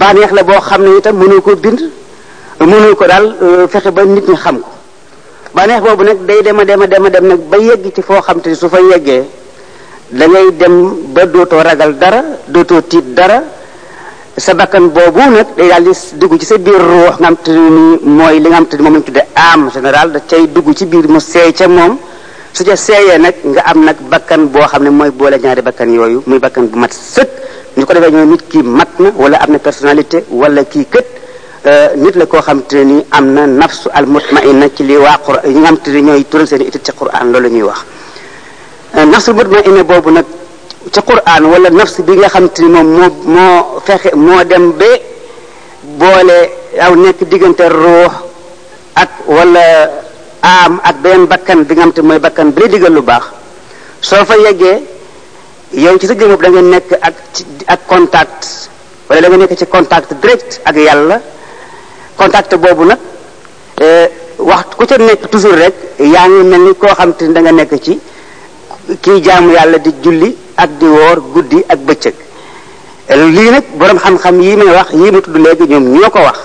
bànneex 0.00 0.30
la 0.32 0.42
boo 0.42 0.60
xam 0.60 0.82
ne 0.84 0.96
itam 0.98 1.16
mënul 1.16 1.40
ko 1.42 1.56
bind 1.56 1.80
mënul 2.60 2.94
ko 2.96 3.06
daal 3.06 3.26
euh, 3.42 3.64
fexe 3.68 3.90
ba 3.90 4.04
nit 4.04 4.28
ñi 4.28 4.36
xam 4.36 4.58
ko 4.60 4.68
bànneex 5.54 5.80
boobu 5.84 6.02
nag 6.04 6.18
day 6.26 6.42
dem 6.42 6.58
a 6.58 6.64
dem 6.64 6.82
a 6.82 6.86
dem 6.86 7.04
a 7.04 7.08
dem 7.10 7.26
nag 7.26 7.40
ba 7.50 7.56
yegg 7.56 7.92
ci 7.94 8.02
foo 8.02 8.20
xam 8.20 8.40
te 8.40 8.54
su 8.54 8.68
fa 8.68 8.78
yeggee 8.80 9.24
da 10.10 10.26
dem 10.52 10.94
ba 11.14 11.24
dootoo 11.26 11.62
ragal 11.62 11.96
dara 11.96 12.22
dootoo 12.48 12.82
tiit 12.82 13.14
dara 13.14 13.42
sa 14.36 14.52
bakkan 14.54 14.92
boobu 14.92 15.22
nag 15.36 15.46
day 15.56 15.68
daal 15.68 15.84
di 15.84 15.92
dugg 16.18 16.38
ci 16.38 16.44
sa 16.44 16.58
biir 16.58 16.76
ruux 16.90 17.16
mooy 18.04 18.38
li 18.40 18.48
nga 18.48 18.60
xam 18.68 19.02
tuddee 19.02 19.26
am 19.34 19.70
général 19.74 20.12
da 20.12 20.20
cay 20.28 20.46
dugg 20.46 20.74
ci 20.76 20.84
biir 20.84 21.08
mu 21.08 21.20
seey 21.20 21.52
ca 21.52 21.66
moom 21.68 21.96
su 22.52 22.64
ca 22.64 22.76
seeyee 22.76 23.16
nag 23.18 23.34
nga 23.44 23.60
am 23.64 23.78
nag 23.84 23.96
bakkan 24.10 24.46
boo 24.52 24.66
xam 24.70 24.82
ne 24.82 24.90
mooy 24.90 25.10
boole 25.10 25.38
ñaari 25.42 25.62
bàkkan 25.62 25.90
yooyu 25.94 26.22
muy 26.26 26.38
bakkan 26.38 26.66
bu 26.68 26.78
mat 26.78 26.92
sëkk 26.92 27.45
ñu 27.76 27.84
ko 27.86 27.92
defee 27.94 28.10
ñooy 28.10 28.26
nit 28.26 28.42
ki 28.48 28.62
mat 28.62 28.88
na 28.98 29.10
wala 29.16 29.36
am 29.38 29.52
na 29.52 29.58
personnalité 29.58 30.24
wala 30.30 30.64
kii 30.64 30.84
kët 30.86 31.06
euh, 31.66 31.88
nit 31.96 32.16
la 32.16 32.26
koo 32.26 32.40
xam 32.40 32.62
te 32.62 32.78
ne 32.80 32.84
nii 32.84 33.04
am 33.10 33.32
na 33.34 33.46
nafsu 33.46 33.90
al 33.92 34.06
mutmainna 34.06 34.66
ci 34.74 34.82
li 34.84 34.96
waa 34.96 35.18
Qur'an 35.22 35.44
ñi 35.48 35.58
nga 35.60 35.64
xam 35.68 35.78
te 35.84 35.90
ne 35.90 36.00
ñooy 36.00 36.24
tural 36.28 36.46
seen 36.46 36.62
étude 36.62 36.82
ci 36.82 36.92
Qur'an 36.92 37.26
loolu 37.30 37.48
ñuy 37.50 37.62
wax 37.64 37.80
euh, 38.96 39.04
nafsu 39.04 39.34
mutmainna 39.34 39.82
boobu 39.84 40.10
nag 40.10 40.24
ci 40.90 41.00
Qur'an 41.02 41.42
wala 41.44 41.68
nafs 41.70 42.00
bi 42.02 42.16
nga 42.16 42.28
xam 42.28 42.48
te 42.48 42.62
ni 42.62 42.68
moom 42.70 42.88
moo 42.94 43.12
moo 43.24 43.80
fexe 43.84 44.14
moo 44.14 44.42
dem 44.44 44.70
ba 44.78 44.90
boole 46.00 46.36
aw 46.80 46.94
nekk 46.96 47.24
diggante 47.28 47.68
ruux 47.68 48.12
ak 48.94 49.10
wala 49.28 49.60
am 50.64 50.80
ak 50.82 50.96
beneen 51.02 51.26
bakkan 51.26 51.64
bi 51.68 51.74
nga 51.74 51.82
xam 51.82 51.92
te 51.92 52.00
mooy 52.02 52.18
bakkan 52.18 52.52
bi 52.54 52.62
la 52.62 52.68
digal 52.68 52.92
lu 52.94 53.02
baax 53.02 53.24
soo 54.00 54.24
fa 54.24 54.34
yeggee 54.36 54.95
yow 55.74 55.96
ci 55.98 56.06
sa 56.06 56.14
jëmm 56.14 56.36
da 56.42 56.48
nga 56.48 56.60
nekk 56.62 56.92
ak 57.02 57.16
ak 57.66 57.80
contact 57.88 58.70
wala 59.10 59.28
da 59.28 59.36
nekk 59.36 59.56
ci 59.58 59.66
contact 59.66 60.14
direct 60.22 60.60
ak 60.64 60.76
yàlla 60.76 61.20
contact 62.16 62.54
boobu 62.54 62.84
nag 62.84 62.98
eh, 63.80 64.06
wax 64.38 64.74
ku 64.78 64.86
ca 64.86 64.96
nekk 64.98 65.26
toujours 65.28 65.56
rek 65.58 65.74
yaa 65.98 66.28
ngi 66.28 66.42
mel 66.46 66.60
ni 66.66 66.74
koo 66.78 66.94
xam 66.94 67.16
te 67.18 67.26
danga 67.34 67.50
nekk 67.52 67.82
ci 67.82 67.98
kii 69.02 69.20
jaamu 69.22 69.52
yàlla 69.52 69.78
di 69.78 69.90
julli 70.02 70.36
ak 70.54 70.70
di 70.78 70.86
woor 70.86 71.18
guddi 71.34 71.64
ak 71.66 71.78
bëccëg 71.78 72.14
lii 73.10 73.50
nag 73.50 73.64
boroom 73.78 73.98
xam-xam 73.98 74.40
yi 74.40 74.56
may 74.56 74.70
wax 74.70 74.92
yii 74.94 75.10
ma 75.10 75.20
tudd 75.20 75.36
léegi 75.36 75.66
ñoom 75.68 75.98
ñoo 75.98 76.10
ko 76.10 76.20
wax 76.30 76.38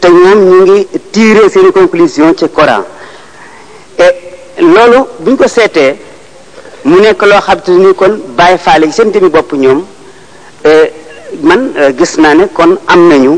te 0.00 0.08
ñoom 0.10 0.40
ñu 0.50 0.58
ngi 0.66 0.88
tirer 1.10 1.48
seen 1.50 1.72
conclusion 1.72 2.34
ci 2.36 2.44
Coran 2.52 2.84
loolu 4.58 5.06
bu 5.20 5.30
ñu 5.30 5.36
ko 5.36 5.48
seetee. 5.48 5.98
mu 6.88 6.98
nekk 7.02 7.22
loo 7.30 7.40
xam 7.46 7.58
te 7.66 7.72
ni 7.84 7.90
kon 8.00 8.12
bàyyi 8.38 8.58
faale 8.66 8.84
yi 8.86 8.92
seen 8.92 9.08
jëmi 9.12 9.28
bopp 9.36 9.52
ñoom 9.52 9.80
euh, 10.66 10.86
man 11.48 11.62
euh, 11.80 11.90
gis 11.98 12.12
naa 12.22 12.34
ne 12.34 12.44
kon 12.56 12.72
am 12.86 13.00
nañu 13.10 13.32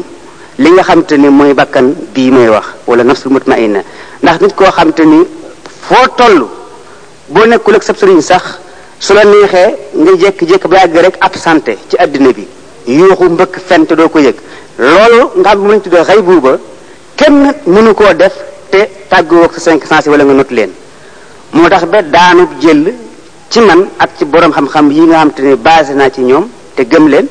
li 0.63 0.69
nga 0.75 0.83
xam 0.83 1.03
te 1.09 1.15
ni 1.17 1.29
mooy 1.29 1.53
bakkan 1.55 1.87
bii 2.15 2.31
may 2.31 2.49
wax 2.49 2.67
wala 2.87 3.03
nafsul 3.05 3.33
mutmainna 3.33 3.81
ndax 4.23 4.37
nit 4.41 4.55
koo 4.59 4.71
xam 4.77 4.93
te 4.93 5.03
ni 5.13 5.19
foo 5.87 6.05
toll 6.19 6.47
boo 7.33 7.47
nekkul 7.47 7.75
ak 7.75 7.83
sab 7.83 7.97
sëriñ 8.01 8.21
sax 8.21 8.45
su 9.01 9.15
la 9.17 9.25
neexee 9.25 9.71
nga 10.01 10.13
jékki-jékki 10.23 10.69
ba 10.69 10.77
yàgg 10.81 10.97
rek 11.07 11.17
absenté 11.27 11.77
ci 11.89 11.97
àddina 12.03 12.33
bi 12.33 12.47
yuuxu 12.87 13.25
mbëkk 13.35 13.55
fent 13.69 13.89
doo 13.99 14.09
ko 14.09 14.19
yëg 14.27 14.37
loolu 14.79 15.21
nga 15.39 15.49
xam 15.51 15.61
bu 15.63 15.69
lañ 15.71 15.81
tuddee 15.85 16.05
xëy 16.09 16.21
buuba 16.29 16.53
kenn 17.19 17.53
mënu 17.67 17.95
koo 17.95 18.13
def 18.15 18.35
te 18.73 18.81
tàggu 19.11 19.43
ak 19.45 19.53
sa 19.55 19.71
cinq 19.71 19.83
sens 19.91 20.07
wala 20.07 20.23
nga 20.25 20.35
not 20.35 20.51
leen 20.51 20.71
moo 21.53 21.69
tax 21.69 21.85
ba 21.93 21.99
daanub 22.03 22.49
jël 22.63 22.83
ci 23.51 23.59
man 23.67 23.91
ak 23.99 24.15
ci 24.17 24.23
boroom 24.25 24.53
xam-xam 24.55 24.91
yi 24.95 25.01
nga 25.11 25.19
xam 25.27 25.31
te 25.35 25.43
ne 25.43 25.55
basé 25.67 25.95
naa 25.99 26.09
ci 26.15 26.21
ñoom 26.23 26.47
te 26.75 26.83
gëm 26.91 27.07
leen 27.13 27.27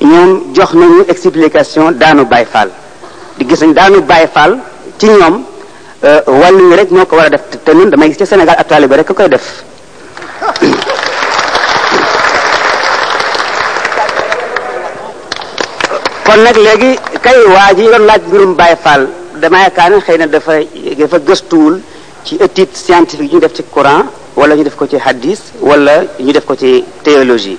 ñoom 0.00 0.30
jox 0.56 0.70
nañu 0.80 1.02
explication 1.12 1.84
daanu 2.00 2.22
Baay 2.24 2.44
Faal 2.52 2.68
di 3.36 3.42
gis 3.48 3.60
nañ 3.60 3.72
daanu 3.78 3.98
Baay 4.00 4.26
Faal 4.34 4.52
ci 4.98 5.06
ñoom 5.08 5.34
euh, 6.02 6.20
wàllu 6.40 6.62
ñu 6.68 6.74
rek 6.76 6.88
ñoo 6.90 7.04
ko 7.06 7.16
war 7.16 7.24
a 7.24 7.28
def 7.28 7.40
te 7.64 7.70
ñun 7.74 7.90
damay 7.90 8.08
gis 8.08 8.16
ci 8.18 8.24
Sénégal 8.26 8.56
ak 8.58 8.66
taalibe 8.68 8.96
rek 8.96 9.06
ko 9.08 9.14
koy 9.14 9.28
def 9.28 9.46
kon 16.26 16.38
nag 16.44 16.56
léegi 16.56 16.98
kay 17.20 17.44
waa 17.54 17.72
ji 17.76 17.82
doon 17.92 18.04
laaj 18.08 18.20
mbirum 18.26 18.52
Baay 18.56 18.74
Faal 18.84 19.02
dama 19.40 19.58
yaakaar 19.64 19.92
xëy 20.06 20.16
na 20.18 20.26
dafa 20.26 20.52
dafa 20.98 21.18
gëstuwul 21.28 21.74
ci 22.24 22.34
étude 22.36 22.70
scientifique 22.72 23.32
yi 23.32 23.36
ñu 23.36 23.40
def 23.40 23.52
ci 23.52 23.62
Coran 23.70 24.02
wala 24.38 24.54
ñu 24.56 24.62
def 24.62 24.76
ko 24.76 24.86
ci 24.86 24.96
hadis 24.96 25.52
wala 25.60 26.04
ñu 26.22 26.30
def 26.32 26.44
ko 26.46 26.54
ci 26.56 26.84
théologie 27.02 27.58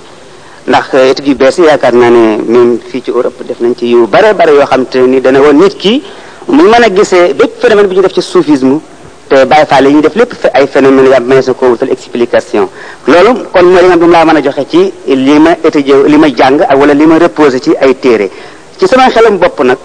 ndax 0.66 0.88
études 1.10 1.20
euh, 1.20 1.28
yu 1.30 1.34
bees 1.34 1.58
yi 1.58 1.64
yaakaar 1.64 1.92
naa 1.94 2.10
ne 2.10 2.40
même 2.46 2.78
fii 2.90 3.02
ci 3.04 3.10
Europe 3.10 3.42
def 3.46 3.60
nañ 3.60 3.74
ci 3.78 3.86
yu 3.88 4.06
bare 4.06 4.32
bare 4.34 4.48
yoo 4.52 4.64
xam 4.64 4.86
te 4.86 4.98
ni 5.00 5.20
dana 5.20 5.40
woon 5.40 5.56
nit 5.58 5.76
ki 5.76 6.02
mu 6.48 6.62
mën 6.62 6.82
a 6.84 6.90
gisee 6.94 7.34
bépp 7.34 7.60
phénomène 7.60 7.86
bi 7.86 7.96
ñu 7.96 8.00
def 8.02 8.12
ci 8.12 8.22
soufisme 8.22 8.80
te 9.28 9.44
Baay 9.44 9.66
Faal 9.66 9.86
yi 9.88 9.94
ñu 9.94 10.00
def 10.00 10.14
lépp 10.14 10.32
ay 10.54 10.66
phénomène 10.66 11.08
yaa 11.10 11.20
mën 11.20 11.42
sa 11.42 11.52
ko 11.52 11.66
wutal 11.66 11.90
explication 11.90 12.68
loolu 13.06 13.40
kon 13.52 13.62
mooy 13.64 13.82
li 13.82 13.86
nga 13.88 13.96
xam 13.98 14.10
laa 14.10 14.24
mën 14.24 14.36
a 14.36 14.40
joxe 14.42 14.66
ci 14.70 14.92
li 15.06 15.38
ma 15.38 15.50
étudié 15.62 15.94
li 16.06 16.16
ma 16.16 16.28
jàng 16.34 16.60
ak 16.66 16.78
wala 16.78 16.94
li 16.94 17.06
ma 17.06 17.18
reposé 17.18 17.60
ci 17.60 17.70
ay 17.80 17.94
téere 17.98 18.30
ci 18.78 18.86
sama 18.86 19.08
xelam 19.10 19.36
bopp 19.38 19.60
nag 19.64 19.76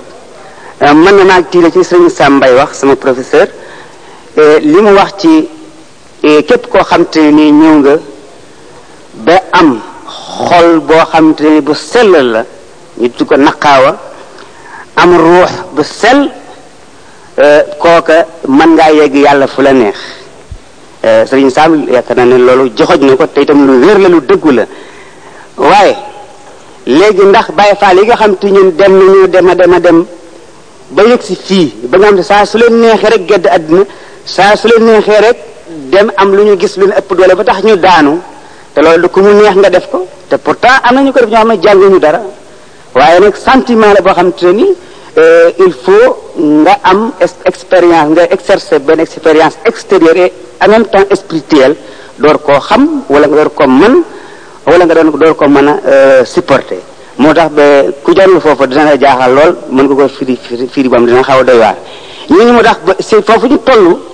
euh, 0.83 0.93
mën 0.93 1.11
na 1.15 1.23
naa 1.23 1.43
tiire 1.43 1.71
ci 1.73 1.83
Sëriñ 1.83 2.09
Sam 2.09 2.35
Mbaye 2.37 2.53
wax 2.55 2.77
sama 2.79 2.95
professeur 2.95 3.47
euh, 4.37 4.59
képp 6.21 6.67
koo 6.69 6.83
xam 6.83 7.05
te 7.09 7.19
ni 7.31 7.49
ñëw 7.51 7.73
nga 7.79 7.93
ba 9.23 9.35
am 9.51 9.79
xol 10.05 10.79
boo 10.79 11.05
xam 11.11 11.33
te 11.35 11.49
ni 11.49 11.61
bu 11.61 11.73
sell 11.73 12.11
la 12.31 12.43
ñu 12.99 13.09
tu 13.17 13.25
ko 13.25 13.35
naqaawa 13.37 13.97
am 14.95 15.17
ruux 15.17 15.51
bu 15.73 15.83
sell 15.83 16.31
euh, 17.37 17.61
kooka 17.79 18.25
mën 18.47 18.69
ngaa 18.73 18.91
yég 18.91 19.15
yàlla 19.15 19.47
fu 19.47 19.61
la 19.61 19.73
neex 19.73 19.95
euh, 21.03 21.25
sëriñ 21.25 21.49
Sam 21.49 21.85
yaakaar 21.91 22.17
naa 22.17 22.25
ne 22.25 22.37
loolu 22.37 22.71
joxoj 22.77 22.99
na 23.05 23.15
ko 23.17 23.25
te 23.27 23.41
itam 23.41 23.65
lu 23.67 23.85
wér 23.85 23.97
la 23.99 24.09
lu 24.09 24.21
dëggu 24.21 24.51
la 24.51 24.65
waaye 25.57 25.95
léegi 26.85 27.25
ndax 27.25 27.51
Baay 27.51 27.75
Faal 27.79 27.97
yi 27.99 28.05
nga 28.05 28.15
xam 28.15 28.35
te 28.37 28.47
ñun 28.49 28.71
dem 28.75 28.93
nañu 28.97 29.27
dem 29.27 29.49
a 29.49 29.55
dem 29.55 29.73
a 29.73 29.79
dem 29.79 30.05
ba 30.89 31.03
yegg 31.03 31.21
si 31.21 31.35
fii 31.35 31.73
ba 31.89 31.97
nga 31.97 32.07
xam 32.07 32.23
saa 32.23 32.45
su 32.45 32.57
leen 32.57 32.79
neexee 32.79 33.09
rek 33.09 33.27
gedd 33.29 33.47
àddina 33.47 33.83
saa 34.25 34.55
su 34.55 34.67
leen 34.67 34.85
neexee 34.85 35.21
rek 35.21 35.37
dem 35.67 36.11
am 36.17 36.35
lu 36.35 36.43
ñu 36.45 36.55
gis 36.57 36.75
lu 36.77 36.85
ñu 36.87 36.93
ëpp 36.97 37.13
doole 37.15 37.33
ba 37.35 37.43
tax 37.43 37.63
ñu 37.63 37.75
daanu 37.75 38.21
te 38.73 38.81
loolu 38.81 39.01
du 39.01 39.09
ku 39.09 39.19
mu 39.21 39.31
neex 39.33 39.55
nga 39.55 39.69
def 39.69 39.89
ko 39.89 40.05
te 40.29 40.37
pourtant 40.37 40.77
am 40.83 40.95
na 40.95 41.01
ñu 41.01 41.11
ko 41.11 41.19
def 41.19 41.29
ñoo 41.29 41.37
xam 41.41 41.47
ne 41.51 41.59
jànguñu 41.63 41.99
dara 41.99 42.21
waaye 42.93 43.19
nag 43.19 43.35
sentiment 43.35 43.93
la 43.93 44.01
boo 44.01 44.13
xam 44.13 44.31
te 44.33 44.51
ni 44.53 44.67
euh, 45.17 45.51
il 45.65 45.73
faut 45.73 46.31
nga 46.37 46.77
am 46.83 47.11
expérience 47.45 48.09
nga 48.11 48.23
exercer 48.31 48.79
benn 48.79 48.99
expérience 48.99 49.55
extérieure 49.65 50.15
et 50.17 50.31
en 50.63 50.67
même 50.69 50.85
temps 50.85 51.01
spirituelle 51.13 51.75
door 52.19 52.39
koo 52.43 52.59
xam 52.59 53.03
wala 53.09 53.25
nga 53.27 53.35
door 53.37 53.53
ko 53.55 53.67
mën 53.67 53.95
wala 54.67 54.85
nga 54.85 54.93
doon 54.93 55.17
door 55.19 55.35
ko 55.35 55.47
mën 55.47 55.67
a 55.67 55.79
euh, 55.87 56.25
supporter 56.25 56.77
moo 57.17 57.33
tax 57.33 57.49
ba 57.51 57.63
ku 58.03 58.13
jàng 58.15 58.39
foofu 58.39 58.67
dina 58.67 58.83
la 58.83 58.97
jaaxal 58.99 59.33
lool 59.33 59.57
mën 59.69 59.83
nga 59.85 59.95
ko 60.03 60.07
firi 60.09 60.37
firi 60.73 60.89
bam 60.89 61.05
dina 61.07 61.23
xaw 61.23 61.39
a 61.39 61.43
doy 61.43 61.57
waar 61.57 61.75
moo 62.53 62.61
tax 62.61 62.77
foofu 63.25 63.47
ñu 63.47 63.57
toll. 63.63 64.13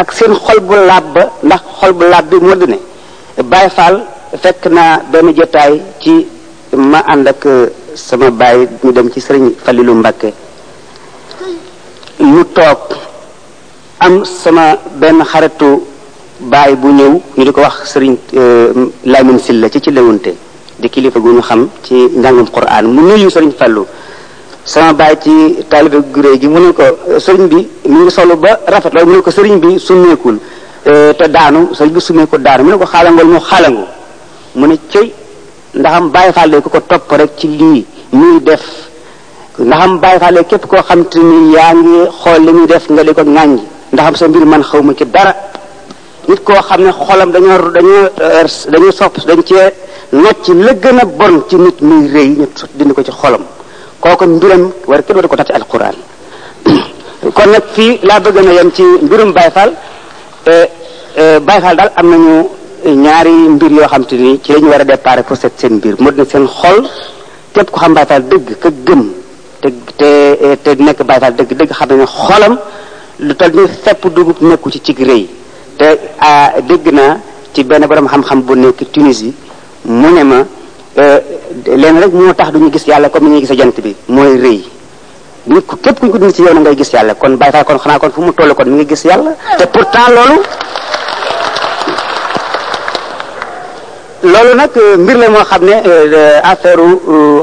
ak 0.00 0.12
seen 0.16 0.32
xol 0.44 0.58
bu 0.68 0.74
laab 0.90 1.06
ba 1.16 1.24
ndax 1.46 1.62
xol 1.78 1.92
bu 1.98 2.04
laab 2.12 2.24
bi 2.30 2.36
moo 2.46 2.54
di 2.60 2.66
ne 2.72 2.78
Baye 3.50 3.68
Fall 3.76 3.96
fekk 4.42 4.62
naa 4.76 5.00
benn 5.12 5.28
jotaay 5.36 5.72
ci 6.02 6.14
ma 6.90 7.00
ànd 7.12 7.26
ak 7.32 7.42
euh, 7.48 7.70
sama 8.06 8.28
baay 8.40 8.58
ñu 8.82 8.92
dem 8.96 9.08
ci 9.12 9.20
sëriñ 9.20 9.46
Falilu 9.64 9.94
Mbàkke 10.00 10.28
ñu 12.20 12.42
toog 12.56 12.84
am 14.04 14.14
sama 14.24 14.64
benn 15.00 15.18
xaritu 15.30 15.70
baay 16.52 16.72
bu 16.80 16.88
ñëw 16.98 17.12
ñu 17.36 17.42
di 17.44 17.52
ko 17.56 17.60
wax 17.64 17.76
sëriñ 17.92 18.16
euh, 18.34 18.72
Lamine 19.04 19.38
Silla 19.44 19.68
ci 19.72 19.80
ci 19.80 19.90
lewunte 19.90 20.32
di 20.80 20.86
kilifa 20.92 21.18
gu 21.24 21.32
ñu 21.36 21.40
xam 21.40 21.68
ci 21.84 21.94
njàngum 22.20 22.48
Qur'an 22.56 22.84
mu 22.94 23.00
nuyu 23.08 23.28
sëriñ 23.32 23.52
Fallu 23.58 23.84
sama 24.66 24.90
baay 24.98 25.14
ci 25.22 25.30
talibe 25.70 26.02
guré 26.10 26.34
gi 26.40 26.48
mu 26.48 26.58
ne 26.58 26.72
ko 26.74 26.82
sëriñ 27.22 27.46
bi 27.46 27.68
mi 27.86 28.00
ngi 28.02 28.10
solo 28.10 28.34
ba 28.36 28.58
rafet 28.66 28.90
la 28.94 29.04
mu 29.04 29.12
ne 29.12 29.22
ko 29.22 29.30
sëriñ 29.30 29.58
bi 29.62 29.78
summeekul 29.78 30.38
e, 30.84 31.14
te 31.14 31.24
daanu 31.30 31.70
sëriñ 31.72 31.92
bi 31.94 32.00
summeekul 32.00 32.42
daanu 32.42 32.64
mu 32.64 32.70
ne 32.72 32.76
ko 32.78 32.84
xaalangol 32.84 33.26
mu 33.30 33.38
xalangu 33.38 33.84
mu 34.56 34.66
ne 34.66 34.74
cëy 34.90 35.12
ndaxam 35.74 36.10
baay 36.10 36.32
faale 36.32 36.58
ko 36.60 36.68
ko 36.68 36.80
top 36.80 37.06
rek 37.12 37.36
ci 37.36 37.46
li 37.46 37.86
ni 38.12 38.40
def 38.42 38.60
ndaxam 39.60 39.98
baay 40.02 40.18
faale 40.18 40.44
képp 40.44 40.66
koo 40.66 40.82
xam 40.82 41.04
te 41.06 41.18
ni 41.22 41.54
li 41.54 42.50
ni 42.52 42.66
def 42.66 42.84
nga 42.90 43.02
liko 43.04 43.22
ngangi 43.22 43.62
ŋàññ 43.62 43.62
ndaxam 43.92 44.14
sa 44.16 44.28
mbir 44.28 44.44
man 44.46 44.62
xawma 44.64 44.92
ci 44.98 45.06
dara 45.06 45.32
nit 46.26 46.40
ko 46.42 46.52
xamne 46.68 46.90
xolam 46.90 47.30
dañu 47.30 47.70
dañu 47.70 47.94
e, 48.20 48.44
dañu 48.70 48.90
sopp 48.92 49.14
dañ 49.28 49.40
ci 49.46 49.54
nocc 50.10 50.46
la 50.90 51.04
bon 51.04 51.44
ci 51.48 51.54
nit 51.54 51.78
muy 51.82 52.10
reey 52.10 52.30
ñu 52.36 52.46
dindi 52.74 52.92
ko 52.94 53.02
ci 53.04 53.12
xolam 53.12 53.46
kooku 54.06 54.24
mbiram 54.26 54.62
war 54.86 55.02
kenn 55.02 55.16
war 55.16 55.28
ko 55.28 55.36
nag 57.52 57.62
fii 57.74 57.90
laa 58.08 58.20
bëgg 58.24 58.36
na 58.46 58.52
yem 58.58 58.70
ci 58.72 58.82
mbirum 59.02 59.30
Baye 59.32 59.50
Fall 59.50 59.70
e, 60.46 60.50
e, 61.18 61.20
daal 61.42 61.90
am 61.96 62.06
nañu 62.12 62.48
ñaari 63.02 63.32
mbir 63.56 63.72
yoo 63.72 63.86
xam 63.88 64.04
te 64.06 64.14
ni 64.16 64.40
ci 64.42 64.52
la 64.52 64.58
ñu 64.60 64.68
war 64.68 64.80
a 64.80 64.84
déparé 64.84 65.22
pour 65.22 65.36
set 65.36 65.52
seen 65.58 65.72
mbir 65.76 65.94
moo 65.98 66.10
di 66.12 66.22
seen 66.30 66.46
xol 66.46 66.84
képp 67.52 67.70
ko 67.70 67.80
xam 67.80 67.94
Baye 67.94 68.06
Fall 68.06 68.22
dëgg 68.22 68.58
ka 68.60 68.68
gëm 68.86 69.02
te 69.60 69.72
te 70.62 70.74
nekk 70.78 71.02
Baye 71.04 71.20
dëgg 71.38 71.52
dëgg 71.58 71.72
xam 71.72 71.88
ne 71.90 71.96
ne 71.96 72.06
xolam 72.06 72.56
lu 73.18 73.34
toll 73.34 73.52
ni 73.54 73.60
fepp 73.82 74.06
dugub 74.14 74.40
nekku 74.40 74.70
ci 74.70 74.80
cig 74.84 74.98
rëy 75.00 75.24
te 75.78 75.86
dégg 76.68 76.88
naa 76.92 77.18
ci 77.52 77.64
benn 77.64 77.86
borom 77.86 78.06
xam-xam 78.06 78.40
bu 78.42 78.54
nekk 78.54 78.84
Tunisie 78.92 79.32
mu 79.82 80.08
ne 80.14 80.22
ma 80.22 80.36
Euh, 80.98 81.20
leen 81.76 82.00
rek 82.00 82.12
moo 82.14 82.32
tax 82.32 82.50
duñu 82.56 82.72
gis 82.72 82.86
yàlla 82.88 83.10
comme 83.10 83.24
ni 83.28 83.32
ñuy 83.34 83.40
gisa 83.44 83.54
jant 83.54 83.74
bi 83.84 83.94
mooy 84.08 84.38
rëy 84.40 84.60
nit 85.46 85.66
ku 85.66 85.76
képp 85.78 85.98
ko 86.00 86.16
dund 86.16 86.32
ci 86.32 86.40
ngay 86.40 86.74
gis 86.74 86.88
yàlla 86.90 87.12
kon 87.14 87.36
Baay 87.36 87.52
Faal 87.52 87.64
kon 87.66 87.78
xanaa 87.78 87.98
kon 87.98 88.10
fu 88.12 88.22
mu 88.22 88.32
toll 88.32 88.54
kon 88.54 88.64
mi 88.66 88.76
ngi 88.76 88.86
gis 88.88 89.04
yàlla 89.04 89.34
te 89.58 89.66
pourtant 89.66 90.08
loolu 90.16 90.40
loolu 94.22 94.54
nag 94.56 94.70
euh, 94.76 94.96
mbir 94.96 95.16
la 95.18 95.28
moo 95.28 95.44
xam 95.44 95.64
ne 95.66 95.74
euh, 95.86 96.40
affaire 96.42 96.78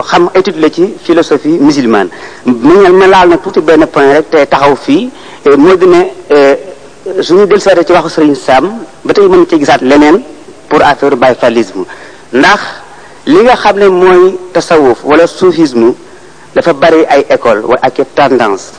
xam 0.02 0.30
étude 0.34 0.60
la 0.60 0.70
ci 0.72 0.92
philosophie 1.04 1.60
musulmane 1.60 2.10
mu 2.46 2.90
ma 2.90 3.06
laal 3.08 3.30
nag 3.30 3.42
tuuti 3.44 3.62
benn 3.62 3.86
point 3.86 4.14
rek 4.14 4.32
te 4.32 4.46
taxaw 4.50 4.74
fii 4.76 5.12
moo 5.58 5.76
di 5.76 5.86
ne 5.86 6.02
suñu 7.22 7.46
del 7.46 7.62
seete 7.62 7.86
ci 7.86 7.92
waxu 7.92 8.10
Sëriñ 8.16 8.34
Sam 8.34 8.80
ba 9.04 9.14
tey 9.14 9.28
mën 9.30 9.46
cee 9.46 9.60
gisaat 9.60 9.82
leneen 9.82 10.24
pour 10.68 10.82
affaire 10.82 11.16
Baay 11.16 11.38
ndax 12.34 12.82
li 13.26 13.40
nga 13.44 13.56
xam 13.56 13.80
ne 13.80 13.88
mooy 13.90 14.36
tasawuf 14.54 15.00
wala 15.06 15.24
soufisme 15.28 15.94
dafa 16.56 16.74
bari 16.74 17.06
ay 17.08 17.26
école 17.32 17.62
wala 17.64 17.80
ak 17.82 17.96
tendance 18.16 18.74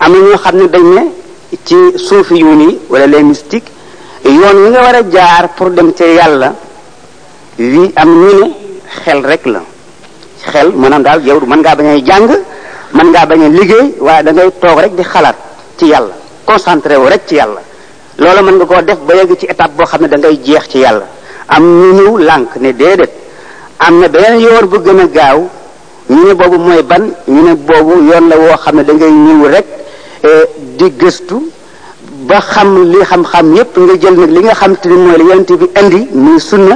am 0.00 0.12
na 0.12 0.18
ñoo 0.18 0.38
xam 0.38 0.56
ne 0.56 0.66
dañ 0.68 0.84
ci 1.64 1.76
suufi 1.98 2.38
yu 2.38 2.54
ni 2.56 2.78
wala 2.88 3.06
les 3.06 3.22
mystiques 3.22 3.70
yoon 4.24 4.56
wi 4.64 4.70
nga 4.70 4.80
war 4.82 4.94
a 4.94 5.02
jaar 5.10 5.54
pour 5.56 5.70
dem 5.70 5.92
ca 5.92 6.04
yàlla 6.06 6.54
wi 7.58 7.92
ñu 8.04 8.38
ne 8.40 8.50
xel 9.04 9.22
rek 9.26 9.44
la 9.46 9.60
xel 10.50 10.72
maanaam 10.74 11.02
daal 11.02 11.26
yow 11.26 11.40
mën 11.46 11.58
ngaa 11.60 11.76
bañ 11.76 12.00
jàng 12.06 12.28
mën 12.94 13.10
ngaa 13.10 13.26
bañ 13.26 13.40
liggéey 13.52 13.94
waaye 14.00 14.22
da 14.22 14.32
ngay 14.32 14.50
toog 14.60 14.78
rek 14.80 14.94
di 14.96 15.02
xalaat 15.04 15.36
ci 15.76 15.86
yàlla 15.86 16.14
concentré 16.46 16.96
wu 16.96 17.08
rek 17.08 17.26
ci 17.26 17.34
yàlla 17.34 17.60
loolu 18.16 18.42
mën 18.42 18.56
nga 18.56 18.64
koo 18.64 18.80
def 18.82 18.98
ba 19.06 19.14
yegg 19.16 19.36
ci 19.38 19.46
étape 19.46 19.72
boo 19.76 19.84
xam 19.84 20.00
ne 20.00 20.08
dangay 20.08 20.40
jeex 20.42 20.68
ci 20.70 20.78
yàlla 20.78 21.04
am 21.48 21.62
ñu 21.80 21.92
ñëw 22.02 22.16
lànk 22.18 22.56
ne 22.56 22.72
déedéet 22.72 23.20
am 23.86 24.00
na 24.00 24.08
beneen 24.08 24.40
yoon 24.44 24.66
bu 24.70 24.76
gën 24.84 24.98
a 25.00 25.06
gaaw 25.16 25.38
ñu 26.08 26.24
ne 26.26 26.34
boobu 26.34 26.58
mooy 26.66 26.82
ban 26.82 27.02
ñu 27.28 27.42
ne 27.46 27.52
boobu 27.54 27.92
yoon 28.08 28.28
la 28.32 28.36
woo 28.36 28.56
xam 28.62 28.76
ne 28.76 28.82
da 28.86 28.92
ngay 28.92 29.10
ñëw 29.10 29.42
rek 29.54 29.66
eh, 30.28 30.44
di 30.78 30.86
gëstu 31.00 31.36
ba 32.30 32.40
xam 32.40 32.68
li 32.92 32.98
xam-xam 33.10 33.54
yépp 33.56 33.76
nga 33.78 33.94
jël 34.02 34.14
nag 34.18 34.30
li 34.36 34.40
nga 34.46 34.54
xam 34.54 34.72
te 34.76 34.88
ni 34.88 34.94
mooy 34.96 35.18
la 35.18 35.24
yonent 35.24 35.50
bi 35.60 35.66
indi 35.80 36.00
muy 36.24 36.38
sunna 36.40 36.74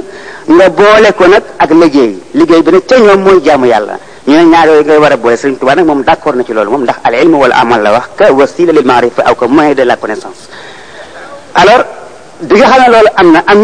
nga 0.55 0.69
boole 0.69 1.09
ko 1.19 1.25
nag 1.27 1.45
ak 1.63 1.71
liggéey 1.81 2.13
liggéey 2.39 2.63
bi 2.63 2.73
ne 2.73 2.79
ca 2.89 2.97
ñoom 2.99 3.21
mooy 3.25 3.39
jàmm 3.45 3.65
yàlla 3.65 3.95
ñu 4.27 4.35
ne 4.37 4.45
ñaar 4.53 4.67
yooyu 4.69 4.85
ngay 4.87 4.99
war 4.99 5.13
a 5.13 5.17
boole 5.17 5.37
Sëriñ 5.37 5.57
Tuubaa 5.59 5.75
nag 5.77 5.87
moom 5.87 6.03
d'accord 6.03 6.35
na 6.37 6.43
ci 6.45 6.53
loolu 6.53 6.71
moom 6.71 6.83
ndax 6.83 6.97
al 7.03 7.15
ilm 7.15 7.35
wal 7.35 7.53
amal 7.53 7.83
la 7.83 7.91
wax 7.93 8.07
ka 8.19 8.33
wasila 8.33 8.73
lil 8.73 8.85
maarifa 8.87 9.23
aw 9.23 9.35
ka 9.35 9.47
moyen 9.47 9.75
de 9.75 9.83
la 9.85 9.97
connaissance 9.97 10.41
alors 11.55 11.83
di 12.41 12.55
nga 12.57 12.67
xam 12.71 12.81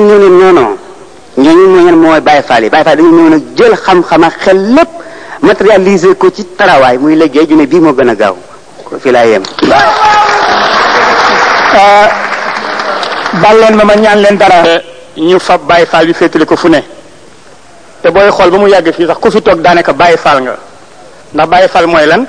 ne 0.08 0.14
loolu 0.14 0.78
ñooñu 1.36 1.66
ñoo 1.66 1.80
ñeen 1.82 1.96
mooy 2.00 2.20
Baye 2.20 2.42
Fall 2.42 2.64
yi 2.64 2.68
Baye 2.70 2.84
Fall 2.84 2.96
dañu 2.96 3.10
ñëw 3.10 3.28
nag 3.30 3.42
jël 3.56 3.74
xam-xam 3.76 4.22
a 4.24 4.30
xel 4.30 4.74
lépp 4.74 4.88
matérialiser 5.40 6.14
ko 6.16 6.30
ci 6.30 6.44
tarawaay 6.56 6.98
muy 6.98 7.16
liggéey 7.16 7.46
ju 7.48 7.56
ne 7.56 7.66
bii 7.66 7.80
moo 7.80 7.92
gën 7.94 8.08
a 8.10 8.14
gaaw 8.14 8.36
fi 9.00 9.10
laa 9.10 9.24
yem 9.26 9.42
ah, 9.72 9.94
bal 13.40 13.58
leen 13.60 13.74
ma 13.76 13.84
ma 13.84 13.94
ñaan 13.96 14.20
leen 14.20 14.36
dara 14.36 14.62
eh, 14.66 14.80
ñu 15.16 15.38
fab 15.38 15.62
Baye 15.66 15.86
Fall 15.86 16.06
bi 16.06 16.12
féetali 16.12 16.44
ko 16.44 16.56
fu 16.56 16.68
ne 16.68 16.84
te 18.02 18.10
booy 18.10 18.30
xool 18.30 18.50
ba 18.50 18.58
mu 18.58 18.66
yàgg 18.68 18.92
fii 18.92 19.06
sax 19.06 19.16
ku 19.18 19.30
fi 19.30 19.40
toog 19.40 19.60
daanaka 19.60 19.92
Baye 19.92 20.16
Fall 20.18 20.42
nga 20.42 20.56
ndax 21.34 21.48
Baye 21.48 21.68
Fall 21.68 21.86
mooy 21.86 22.06
lan 22.06 22.26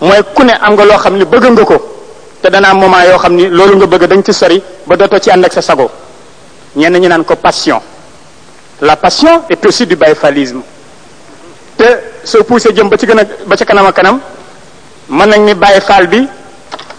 mooy 0.00 0.22
ku 0.32 0.44
ne 0.44 0.52
am 0.60 0.72
nga 0.74 0.84
loo 0.84 0.96
xam 0.98 1.16
ni 1.18 1.24
bëgg 1.24 1.44
nga 1.50 1.64
ko 1.64 1.86
te 2.40 2.48
dana 2.50 2.68
am 2.70 2.78
moment 2.78 3.04
yoo 3.10 3.18
xam 3.18 3.34
ni 3.34 3.48
loolu 3.48 3.76
nga 3.76 3.86
bëgg 3.86 4.06
dañ 4.08 4.22
ci 4.22 4.32
sori 4.32 4.62
ba 4.86 4.96
dootoo 4.96 5.18
ci 5.18 5.30
ànd 5.30 5.44
ak 5.44 5.52
sa 5.52 5.60
sago 5.62 5.90
ñenn 6.76 6.96
ñi 6.98 7.08
naan 7.08 7.24
ko 7.24 7.34
passion 7.36 7.80
la 8.82 8.96
passion 8.96 9.42
est 9.48 9.54
puis 9.54 9.86
du 9.86 9.94
bayfalisme 9.94 10.60
te 11.78 11.84
se 12.24 12.38
poussé 12.38 12.70
jëm 12.74 12.88
ba 12.88 12.96
ci 12.98 13.06
gëna 13.06 13.22
ba 13.46 13.56
ci 13.56 13.64
kanam 13.64 13.92
kanam 13.92 14.18
mën 15.08 15.26
nañ 15.26 15.40
ni 15.44 15.54
Baye 15.54 15.78
bi 16.10 16.26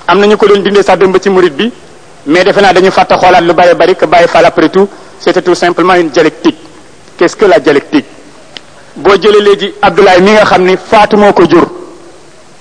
am 0.08 0.26
ñu 0.26 0.38
ko 0.38 0.48
doon 0.48 0.62
dindé 0.64 0.82
sa 0.82 0.96
dem 0.96 1.12
ba 1.12 1.20
ci 1.20 1.30
mourid 1.30 1.54
bi 1.54 1.70
mais 2.26 2.46
défé 2.46 2.62
na 2.62 2.72
dañu 2.72 2.90
fàtte 2.90 3.16
xoolaat 3.20 3.42
lu 3.42 3.54
bari 3.54 3.74
bari 3.76 3.96
que 3.98 4.06
Baye 4.06 4.28
après 4.34 4.70
tout 4.70 4.88
c'était 5.20 5.42
tout 5.42 5.56
simplement 5.56 5.96
une 5.96 6.10
dialectique 6.10 6.56
qu'est-ce 7.18 7.36
que 7.36 7.44
la 7.44 7.60
dialectique 7.60 8.06
boo 8.96 9.22
jëlee 9.22 9.42
léegi 9.42 9.74
Abdoulaye 9.82 10.22
mi 10.22 10.32
nga 10.32 10.46
xamni 10.46 10.78
fatou 10.78 11.18
moko 11.18 11.44
jur 11.50 11.68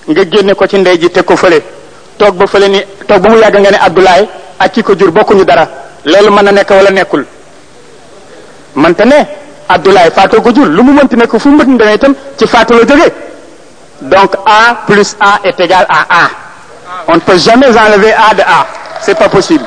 nga 0.09 0.23
génne 0.29 0.53
ko 0.57 0.67
ci 0.67 0.79
ndey 0.79 0.99
ji 1.01 1.09
té 1.11 1.23
ko 1.23 1.37
fële 1.37 1.63
tok 2.19 2.35
ba 2.35 2.47
fële 2.49 2.69
ni 2.69 2.81
tok 3.07 3.21
bu 3.21 3.29
mu 3.29 3.37
nga 3.39 3.51
né 3.53 3.79
Abdoulaye 3.81 4.29
ak 4.59 4.75
ci 4.75 4.83
ko 4.83 4.97
jur 4.99 5.13
ñu 5.13 5.45
dara 5.45 5.69
loolu 6.05 6.31
mëna 6.33 6.51
nek 6.51 6.69
wala 6.71 6.91
nekkul 6.91 7.25
Maintenant, 8.75 9.07
ne 9.17 9.23
Abdoulaye 9.69 10.11
Fatou 10.11 10.41
ko 10.43 10.51
le 10.51 10.67
moment 10.69 10.83
mu 10.83 10.93
mënti 10.93 11.17
nekk 11.17 11.39
fu 11.39 11.49
mu 11.49 11.59
de 11.59 11.65
demee 11.65 11.95
itam 11.95 12.15
ci 12.37 12.47
Fatou 12.47 12.75
la 12.79 12.85
donc 14.03 14.35
A 14.47 14.79
plus 14.87 15.17
A 15.21 15.39
est 15.45 15.59
égal 15.61 15.87
à 15.89 16.25
A 16.25 16.29
on 17.09 17.15
ne 17.15 17.21
peut 17.21 17.37
jamais 17.39 17.67
enlever 17.67 18.13
A 18.13 18.35
de 18.35 18.41
A 18.43 18.67
c'est 19.01 19.15
pas 19.15 19.29
possible 19.29 19.65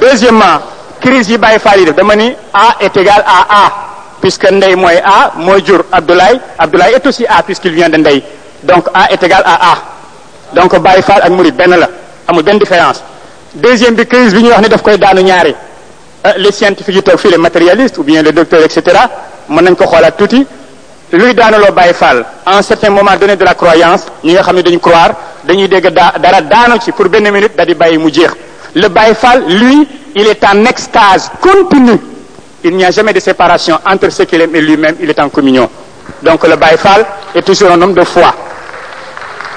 deuxièmement 0.00 0.60
crise 1.00 1.30
yi 1.30 1.38
bàyyi 1.38 1.58
faal 1.58 1.78
A 2.54 2.76
est 2.80 2.96
égal 2.96 3.24
à 3.26 3.40
A 3.66 3.70
puisque 4.20 4.48
ndey 4.50 4.76
moins 4.76 4.92
A 5.04 5.32
mooy 5.36 5.62
jur 5.64 5.82
Abdoulaye 5.90 6.40
Abdoulaye 6.58 6.94
est 6.94 7.06
aussi 7.06 7.26
A 7.26 7.42
puisqu'il 7.42 7.72
vient 7.74 7.88
de 7.90 7.96
ndey 7.96 8.22
donc 8.62 8.86
A 8.94 9.10
est 9.10 9.22
égal 9.22 9.42
à 9.44 9.52
A 9.72 9.76
donc 10.58 10.74
bàyyi 10.78 11.02
faal 11.02 11.20
ak 11.22 11.30
murid 11.30 11.56
benn 11.56 11.70
la 11.78 11.88
amul 12.28 12.42
benn 12.44 12.58
différence 12.58 13.02
deuxième 13.54 13.94
bi 13.96 14.06
crise 14.06 14.32
bi 14.34 14.42
ñuy 14.42 14.50
wax 14.50 14.60
ni 14.62 14.68
daf 14.68 14.82
koy 14.82 14.96
daanu 14.98 15.22
ñaari 15.22 15.54
euh, 16.24 16.34
les 16.36 16.52
scientifiques 16.52 16.94
yi 16.94 17.02
toog 17.02 17.18
les 17.28 17.36
matérialistes 17.36 17.98
ou 17.98 18.04
bien 18.04 18.22
les 18.22 18.30
docteurs 18.30 18.62
et 18.62 18.68
cetera 18.68 19.10
mën 19.48 19.60
nañ 19.62 19.74
ko 19.74 19.86
xoolaat 19.90 20.12
tuuti 20.16 20.46
luy 21.14 21.34
daanaloo 21.34 21.72
Baye 21.72 21.92
Fall 21.94 22.24
en 22.46 22.62
certain 22.62 22.90
moment 22.90 23.16
donné 23.18 23.34
de 23.34 23.42
la 23.44 23.54
croyance 23.54 24.04
ñi 24.22 24.34
nga 24.34 24.42
xam 24.44 24.54
ne 24.54 24.62
dañu 24.62 24.78
croire 24.78 25.14
dañuy 25.42 25.66
dégg 25.66 25.88
dara 25.90 26.40
daanu 26.42 26.78
ci 26.80 26.92
pour 26.92 27.08
benn 27.08 27.28
minute 27.28 27.56
da 27.56 27.64
di 27.64 27.74
bàyyi 27.74 27.98
mu 27.98 28.08
jeex 28.08 28.30
le 28.76 28.86
Baye 28.88 29.14
Fall 29.14 29.42
lui 29.48 29.88
il 30.14 30.28
est 30.28 30.44
en 30.44 30.64
extase 30.64 31.28
continue 31.40 31.98
il 32.62 32.76
n'y 32.76 32.84
a 32.84 32.92
jamais 32.92 33.12
de 33.12 33.18
séparation 33.18 33.80
entre 33.84 34.10
ce 34.12 34.22
qu'il 34.22 34.40
aime 34.42 34.54
et 34.54 34.60
lui-même 34.60 34.94
il 35.00 35.10
est 35.10 35.18
en 35.18 35.28
communion 35.28 35.68
donc 36.22 36.46
le 36.46 36.54
Baye 36.54 36.76
Fall 36.78 37.04
est 37.34 37.42
toujours 37.42 37.72
un 37.72 37.82
homme 37.82 37.94
de 37.94 38.04
foi 38.04 38.32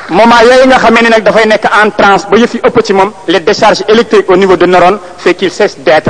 moment 0.10 0.42
yooyu 0.42 0.66
nga 0.68 0.78
xamee 0.78 1.04
ne 1.04 1.10
nag 1.10 1.22
dafay 1.22 1.46
nekk 1.46 1.66
en 1.84 1.92
transe 1.92 2.26
ba 2.28 2.38
yëf 2.38 2.56
yi 2.56 2.60
ëpp 2.64 2.84
ci 2.84 2.94
moom 2.94 3.12
les 3.28 3.40
décharges 3.42 3.84
électriques 3.88 4.32
au 4.32 4.36
niveau 4.36 4.56
de 4.58 4.66
neurones 4.66 4.98
fait 5.20 5.36
qu'il 5.36 5.52
cesse 5.52 5.78
d'être 5.78 6.10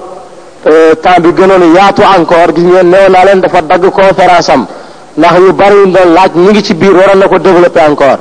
Euh, 0.61 0.93
temps 1.01 1.17
bi 1.17 1.29
gënoon 1.33 1.73
yaatu 1.73 2.03
encore 2.05 2.53
gis 2.53 2.61
ngeen 2.63 2.93
naa 3.09 3.23
leen 3.25 3.39
dafa 3.41 3.61
dagg 3.63 3.83
conférence 3.89 4.47
am 4.49 4.67
ndax 5.17 5.37
yu 5.39 5.53
bari 5.53 5.75
yu 5.75 5.85
laaj 5.89 6.31
mu 6.35 6.49
ngi 6.51 6.61
ci 6.63 6.73
biir 6.75 6.93
waroon 6.93 7.17
na 7.17 7.27
ko 7.27 7.39
développer 7.39 7.79
encore 7.81 8.19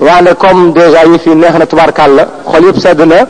waane 0.00 0.32
comme 0.38 0.72
déjà 0.72 1.04
yi 1.04 1.18
fi 1.18 1.34
neex 1.36 1.56
na 1.58 1.66
tubaarkàl 1.66 2.14
la 2.16 2.24
xol 2.48 2.64
yëpp 2.64 2.80
sedd 2.80 3.00
na 3.04 3.26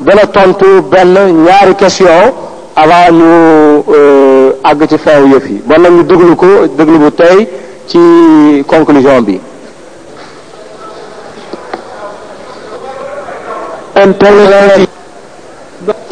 dana 0.00 0.26
tontu 0.26 0.82
benn 0.90 1.14
ñaari 1.44 1.76
question 1.76 2.34
avant 2.74 3.12
ñu 3.12 3.84
euh, 3.94 4.50
àgg 4.64 4.88
ci 4.88 4.98
fin 4.98 5.30
yëf 5.32 5.46
yi 5.48 5.62
bon 5.64 5.78
nag 5.80 5.92
ñu 5.92 6.02
déglu 6.02 6.34
ko 6.34 6.66
déglu 6.76 6.98
bu 6.98 7.12
tey 7.12 7.46
ci 7.86 8.64
conclusion 8.66 9.22
bi. 9.22 9.40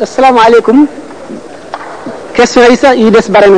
asalaamaaleykum. 0.00 0.86
question 2.34 2.62
yi 2.70 2.76
sax 2.76 2.96
yi 2.96 3.10
des 3.10 3.28
bare 3.28 3.48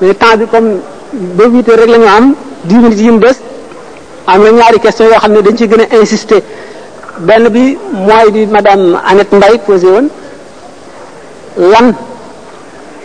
mais 0.00 0.14
temps 0.14 0.36
bi 0.36 0.46
comme 0.46 0.78
ba 1.12 1.44
huit 1.46 1.66
rek 1.68 1.86
la 1.88 1.98
ñu 1.98 2.04
am 2.06 2.34
dix 2.64 2.76
minutes 2.76 2.98
yi 3.00 3.10
mu 3.10 3.18
des 3.18 3.32
am 4.26 4.42
na 4.42 4.50
ñaari 4.50 4.78
question 4.80 5.06
yoo 5.06 5.18
xam 5.20 5.32
ne 5.32 5.40
dañ 5.42 5.56
ci 5.56 5.68
gën 5.68 5.86
a 5.90 6.00
insister 6.00 6.40
benn 7.20 7.48
bi 7.48 7.78
mooy 7.92 8.30
bi 8.32 8.46
madame 8.46 8.96
Annette 9.06 9.32
Mbaye 9.32 9.58
posé 9.64 9.86
woon 9.86 10.08
lan 11.56 11.94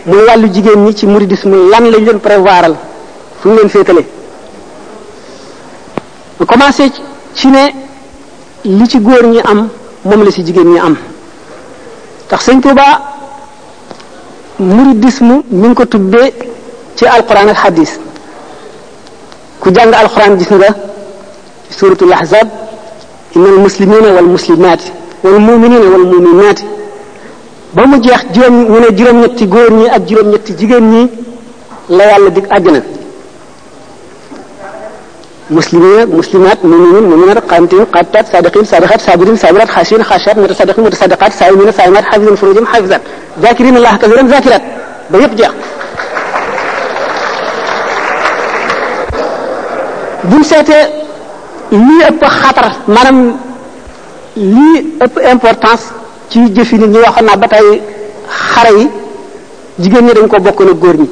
muy 0.06 0.18
wàllu 0.26 0.52
jigéen 0.52 0.84
ñi 0.84 0.94
ci 0.94 1.06
mu 1.06 1.12
mouridisme 1.12 1.54
lan 1.70 1.90
lañ 1.90 2.04
leen 2.04 2.18
prévoiral 2.18 2.74
fu 3.40 3.48
ñu 3.48 3.54
leen 3.56 3.68
féetale 3.68 4.02
mu 6.40 6.46
commencé 6.46 6.90
ci 7.34 7.46
ne 7.48 7.68
li 8.64 8.88
ci 8.88 8.98
góor 8.98 9.24
ñi 9.24 9.40
am 9.44 9.68
moom 10.04 10.24
la 10.24 10.30
ci 10.32 10.44
jigéen 10.44 10.72
ñi 10.72 10.78
am 10.78 10.96
tax 12.28 12.44
sëñ 12.46 12.60
Touba 12.60 13.09
muridisme 14.60 15.42
mi 15.50 15.68
ngi 15.68 15.74
ko 15.74 15.84
tuddee 15.86 16.32
ci 16.96 17.06
alquran 17.06 17.48
ak 17.48 17.56
xadis 17.58 17.98
ku 19.60 19.70
jàng 19.74 19.92
alquran 19.94 20.36
gis 20.38 20.50
nga 20.50 20.68
ci 21.68 21.78
suratul 21.78 22.12
ahzab 22.12 22.48
innal 23.36 23.56
muslimina 23.64 24.08
wal 24.16 24.26
muslimaati 24.34 24.92
wal 25.24 25.38
muminina 25.40 25.86
wal 25.94 26.04
muminaati 26.12 26.64
ba 27.74 27.86
mu 27.86 27.98
jeex 28.02 28.20
juróom 28.34 28.56
ñu 28.70 28.80
ne 28.80 28.90
juróom-ñetti 28.96 29.46
góor 29.46 29.70
ñi 29.72 29.88
ak 29.88 30.06
juróom-ñetti 30.08 30.52
jigéen 30.58 30.90
ñi 30.90 31.10
la 31.88 32.04
yàlla 32.10 32.30
dig 32.30 32.44
àjjana 32.50 32.82
muslimina 35.50 36.06
muslimat 36.06 36.58
muminin 36.62 37.04
muminat 37.10 37.42
qanitin 37.50 37.82
qanitat 37.94 38.24
sadiqin 38.32 38.64
sadiqat 38.72 39.00
sabirin 39.06 39.36
sabirat 39.42 39.68
khashin 39.74 40.00
khashat 40.10 40.36
mutasaddiqin 40.42 40.82
mutasaddiqat 40.86 41.32
saimina 41.40 41.72
saimat 41.78 42.04
hafizin 42.10 42.34
furujin 42.40 42.64
hafizat 42.72 43.02
zakirin 43.42 43.74
allah 43.80 43.92
kathiran 44.00 44.28
zakirat 44.34 44.62
ba 45.10 45.16
yëpp 45.22 45.32
jeex 45.38 45.52
buñ 50.30 50.42
seetee 50.50 50.84
lii 51.86 52.02
ëpp 52.10 52.22
xatar 52.40 52.66
maanaam 52.94 53.18
lii 54.54 54.76
ëpp 55.04 55.14
importance 55.34 55.84
ci 56.30 56.38
jëfi 56.56 56.76
nit 56.80 56.90
ñi 56.94 56.98
waxoon 57.06 57.26
naa 57.28 57.38
ba 57.42 57.48
tey 57.52 57.66
xare 58.52 58.72
yi 58.78 58.86
jigéen 59.82 60.04
ñi 60.06 60.12
dañ 60.16 60.26
ko 60.30 60.36
bokk 60.46 60.60
na 60.66 60.72
góor 60.82 60.96
ñi 61.02 61.08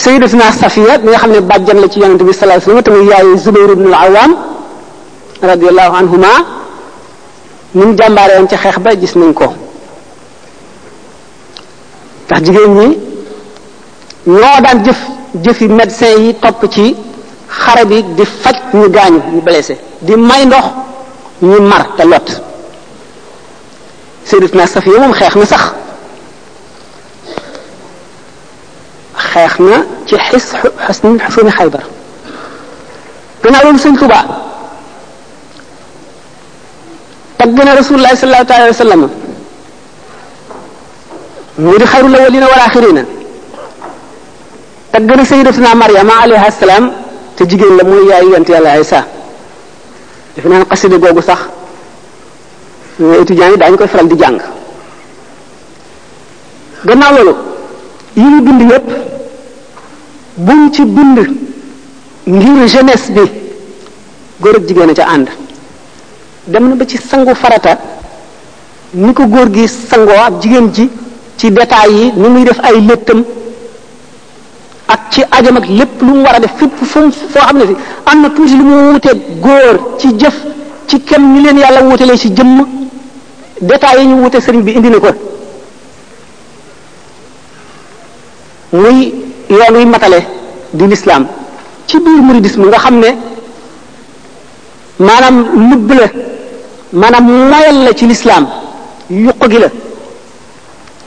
sayyidatuna 0.00 0.52
Safiya 0.52 0.98
mi 0.98 1.10
nga 1.10 1.18
xam 1.18 1.30
ne 1.30 1.40
bàjjan 1.40 1.78
la 1.80 1.88
ci 1.88 1.98
yonente 2.00 2.22
bi 2.24 2.32
sallallahu 2.32 2.70
alayhi 2.70 2.78
wa 2.78 2.82
sallam 2.82 2.82
tamit 2.82 3.10
yaayu 3.10 3.36
Zubayr 3.38 3.70
ibn 3.70 3.86
al-Awwam 3.92 4.32
anhuma 6.00 6.26
ni 7.74 7.84
mu 7.84 7.94
jàmbaare 7.96 8.32
woon 8.38 8.48
ci 8.48 8.56
xeex 8.56 8.78
ba 8.78 8.94
gis 8.96 9.14
nañ 9.14 9.32
ko 9.34 9.52
ndax 12.26 12.40
jigéen 12.46 12.74
ñi 12.78 12.88
ñoo 14.26 14.60
daan 14.62 14.84
jëf 14.84 14.98
jëfi 15.44 15.68
médecin 15.68 16.18
yi 16.24 16.34
topp 16.34 16.66
ci 16.72 16.96
xare 17.48 17.84
yi 17.90 18.02
di 18.14 18.24
faj 18.24 18.56
ñu 18.72 18.88
gaañu 18.90 19.20
ñu 19.34 19.40
blessé 19.42 19.78
di 20.00 20.16
may 20.16 20.44
ndox 20.46 20.64
ñu 21.42 21.60
mar 21.60 21.86
te 21.96 22.04
lot 22.04 22.42
sayyidatuna 24.24 24.66
Safiya 24.66 24.98
moom 25.00 25.12
xeex 25.14 25.34
na 25.34 25.44
sax 25.46 25.72
خيخنا 29.32 29.78
تي 30.08 30.14
حس 30.26 30.46
حسن 30.86 31.20
حسن 31.24 31.50
خيبر 31.58 31.82
انا 33.48 33.58
اول 33.62 33.80
سن 33.84 33.94
توبا 34.00 34.20
تقنا 37.38 37.70
رسول 37.80 37.96
الله 37.98 38.14
صلى 38.16 38.24
الله 38.24 38.54
عليه 38.54 38.70
وسلم 38.76 39.02
مير 41.64 41.82
خير 41.92 42.04
الاولين 42.10 42.42
والاخرين 42.50 42.98
تقنا 44.92 45.22
سيدتنا 45.30 45.70
مريم 45.82 46.10
عليها 46.22 46.46
السلام 46.52 46.84
تجيجين 47.36 47.74
لما 47.80 47.98
يأي 48.12 48.36
أنت 48.38 48.48
يا 48.50 48.58
الله 48.58 48.70
عيسى 48.78 49.02
لفنا 50.38 50.58
نقصد 50.62 50.92
بوغو 51.02 51.20
صح 51.28 51.40
ويأتي 53.00 53.34
جاني 53.38 53.56
دعين 53.60 53.76
كوي 53.78 53.86
فرال 53.94 54.08
دي 54.12 54.16
جانج 54.22 54.42
gannaaw 56.88 57.12
lolu 57.16 57.34
yi 58.20 58.24
ñu 58.32 58.38
dund 58.46 58.62
yépp 58.72 58.88
buñ 60.36 60.70
ci 60.72 60.84
bind 60.84 61.18
ngir 62.26 62.64
jeunesse 62.66 63.10
bi 63.10 63.20
góor 64.40 64.56
ak 64.56 64.62
jigéen 64.66 64.88
a 64.90 64.94
ca 64.94 65.06
ànd 65.06 65.28
dem 66.46 66.68
na 66.68 66.74
ba 66.76 66.86
ci 66.86 66.98
sangu 66.98 67.34
farata 67.34 67.78
ni 68.92 69.12
ko 69.12 69.24
góor 69.26 69.50
gi 69.50 69.66
sangoo 69.66 70.14
ak 70.16 70.40
jigéen 70.40 70.68
ji 70.72 70.88
ci 71.36 71.50
détails 71.50 71.92
yi 71.96 72.12
ni 72.16 72.28
muy 72.28 72.44
def 72.44 72.58
ay 72.62 72.80
léttam 72.86 73.24
ak 74.86 75.10
ci 75.10 75.22
ajam 75.30 75.56
ak 75.56 75.66
lépp 75.68 76.00
lu 76.00 76.14
mu 76.14 76.22
war 76.22 76.34
a 76.36 76.40
def 76.40 76.54
fépp 76.56 76.72
fu 76.76 77.00
mu 77.00 77.10
foo 77.10 77.40
xam 77.40 77.56
ne 77.58 77.66
fi 77.66 77.74
am 78.04 78.20
na 78.20 78.28
tuuti 78.30 78.56
lu 78.56 78.64
mu 78.64 78.76
wutee 78.92 79.20
góor 79.40 79.96
ci 79.98 80.08
jëf 80.16 80.36
ci 80.86 81.00
kenn 81.00 81.34
ñu 81.34 81.42
leen 81.42 81.58
yàlla 81.58 81.82
wutalee 81.82 82.16
ci 82.16 82.30
jëmm 82.32 82.66
détails 83.60 84.00
yi 84.00 84.06
ñu 84.06 84.22
wute 84.22 84.40
sëriñ 84.40 84.62
bi 84.62 84.72
indi 84.72 84.90
na 84.90 84.98
ko 85.00 85.08
muy 88.72 89.19
yoon 89.50 89.74
wi 89.76 89.84
matale 89.86 90.20
di 90.72 90.84
lislaam 90.86 91.24
ci 91.86 91.98
biir 92.04 92.20
muridisme 92.26 92.64
nga 92.70 92.78
xam 92.84 92.98
ne 93.00 93.08
maanaam 95.06 95.36
lubb 95.70 95.88
la 96.00 96.06
maanaam 97.00 97.26
mayal 97.50 97.76
la 97.86 97.90
ci 97.98 98.04
lislaam 98.06 98.46
yuq 99.10 99.42
gi 99.50 99.58
la 99.58 99.68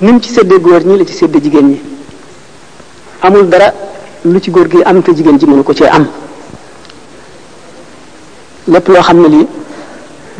ni 0.02 0.20
ci 0.22 0.30
séddee 0.34 0.60
góor 0.60 0.84
ñi 0.86 0.98
la 0.98 1.06
ci 1.06 1.14
séddee 1.14 1.42
jigéen 1.44 1.68
ñi 1.72 1.82
amul 3.22 3.48
dara 3.48 3.68
lu 4.26 4.40
ci 4.42 4.52
góor 4.52 4.68
gi 4.68 4.84
am 4.84 5.02
te 5.02 5.14
jigéen 5.14 5.38
ji 5.40 5.46
mënu 5.46 5.64
ko 5.64 5.74
cee 5.74 5.88
am 5.90 6.06
lépp 8.68 8.88
loo 8.90 9.02
xam 9.02 9.20
ne 9.22 9.28
lii 9.30 9.48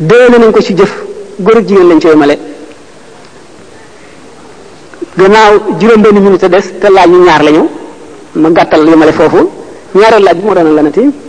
déwéne 0.00 0.38
nañ 0.38 0.52
ko 0.52 0.60
ci 0.60 0.74
jëf 0.76 0.92
góor 1.40 1.56
ak 1.56 1.66
jigéen 1.68 1.88
lañ 1.88 2.00
ci 2.00 2.08
yemale 2.08 2.36
gannaaw 5.16 5.52
juróom 5.80 6.02
benn 6.02 6.20
minute 6.20 6.44
des 6.50 6.78
te 6.80 6.86
laaj 6.92 7.06
ñu 7.08 7.24
ñaar 7.24 7.42
lañu 7.42 7.68
ma 8.36 8.50
gàttal 8.50 8.86
yemale 8.88 9.12
foofu 9.12 9.40
ñaareel 9.98 10.22
laaj 10.24 10.36
bi 10.36 10.44
moo 10.46 10.54
doon 10.56 10.74
lanati 10.76 11.23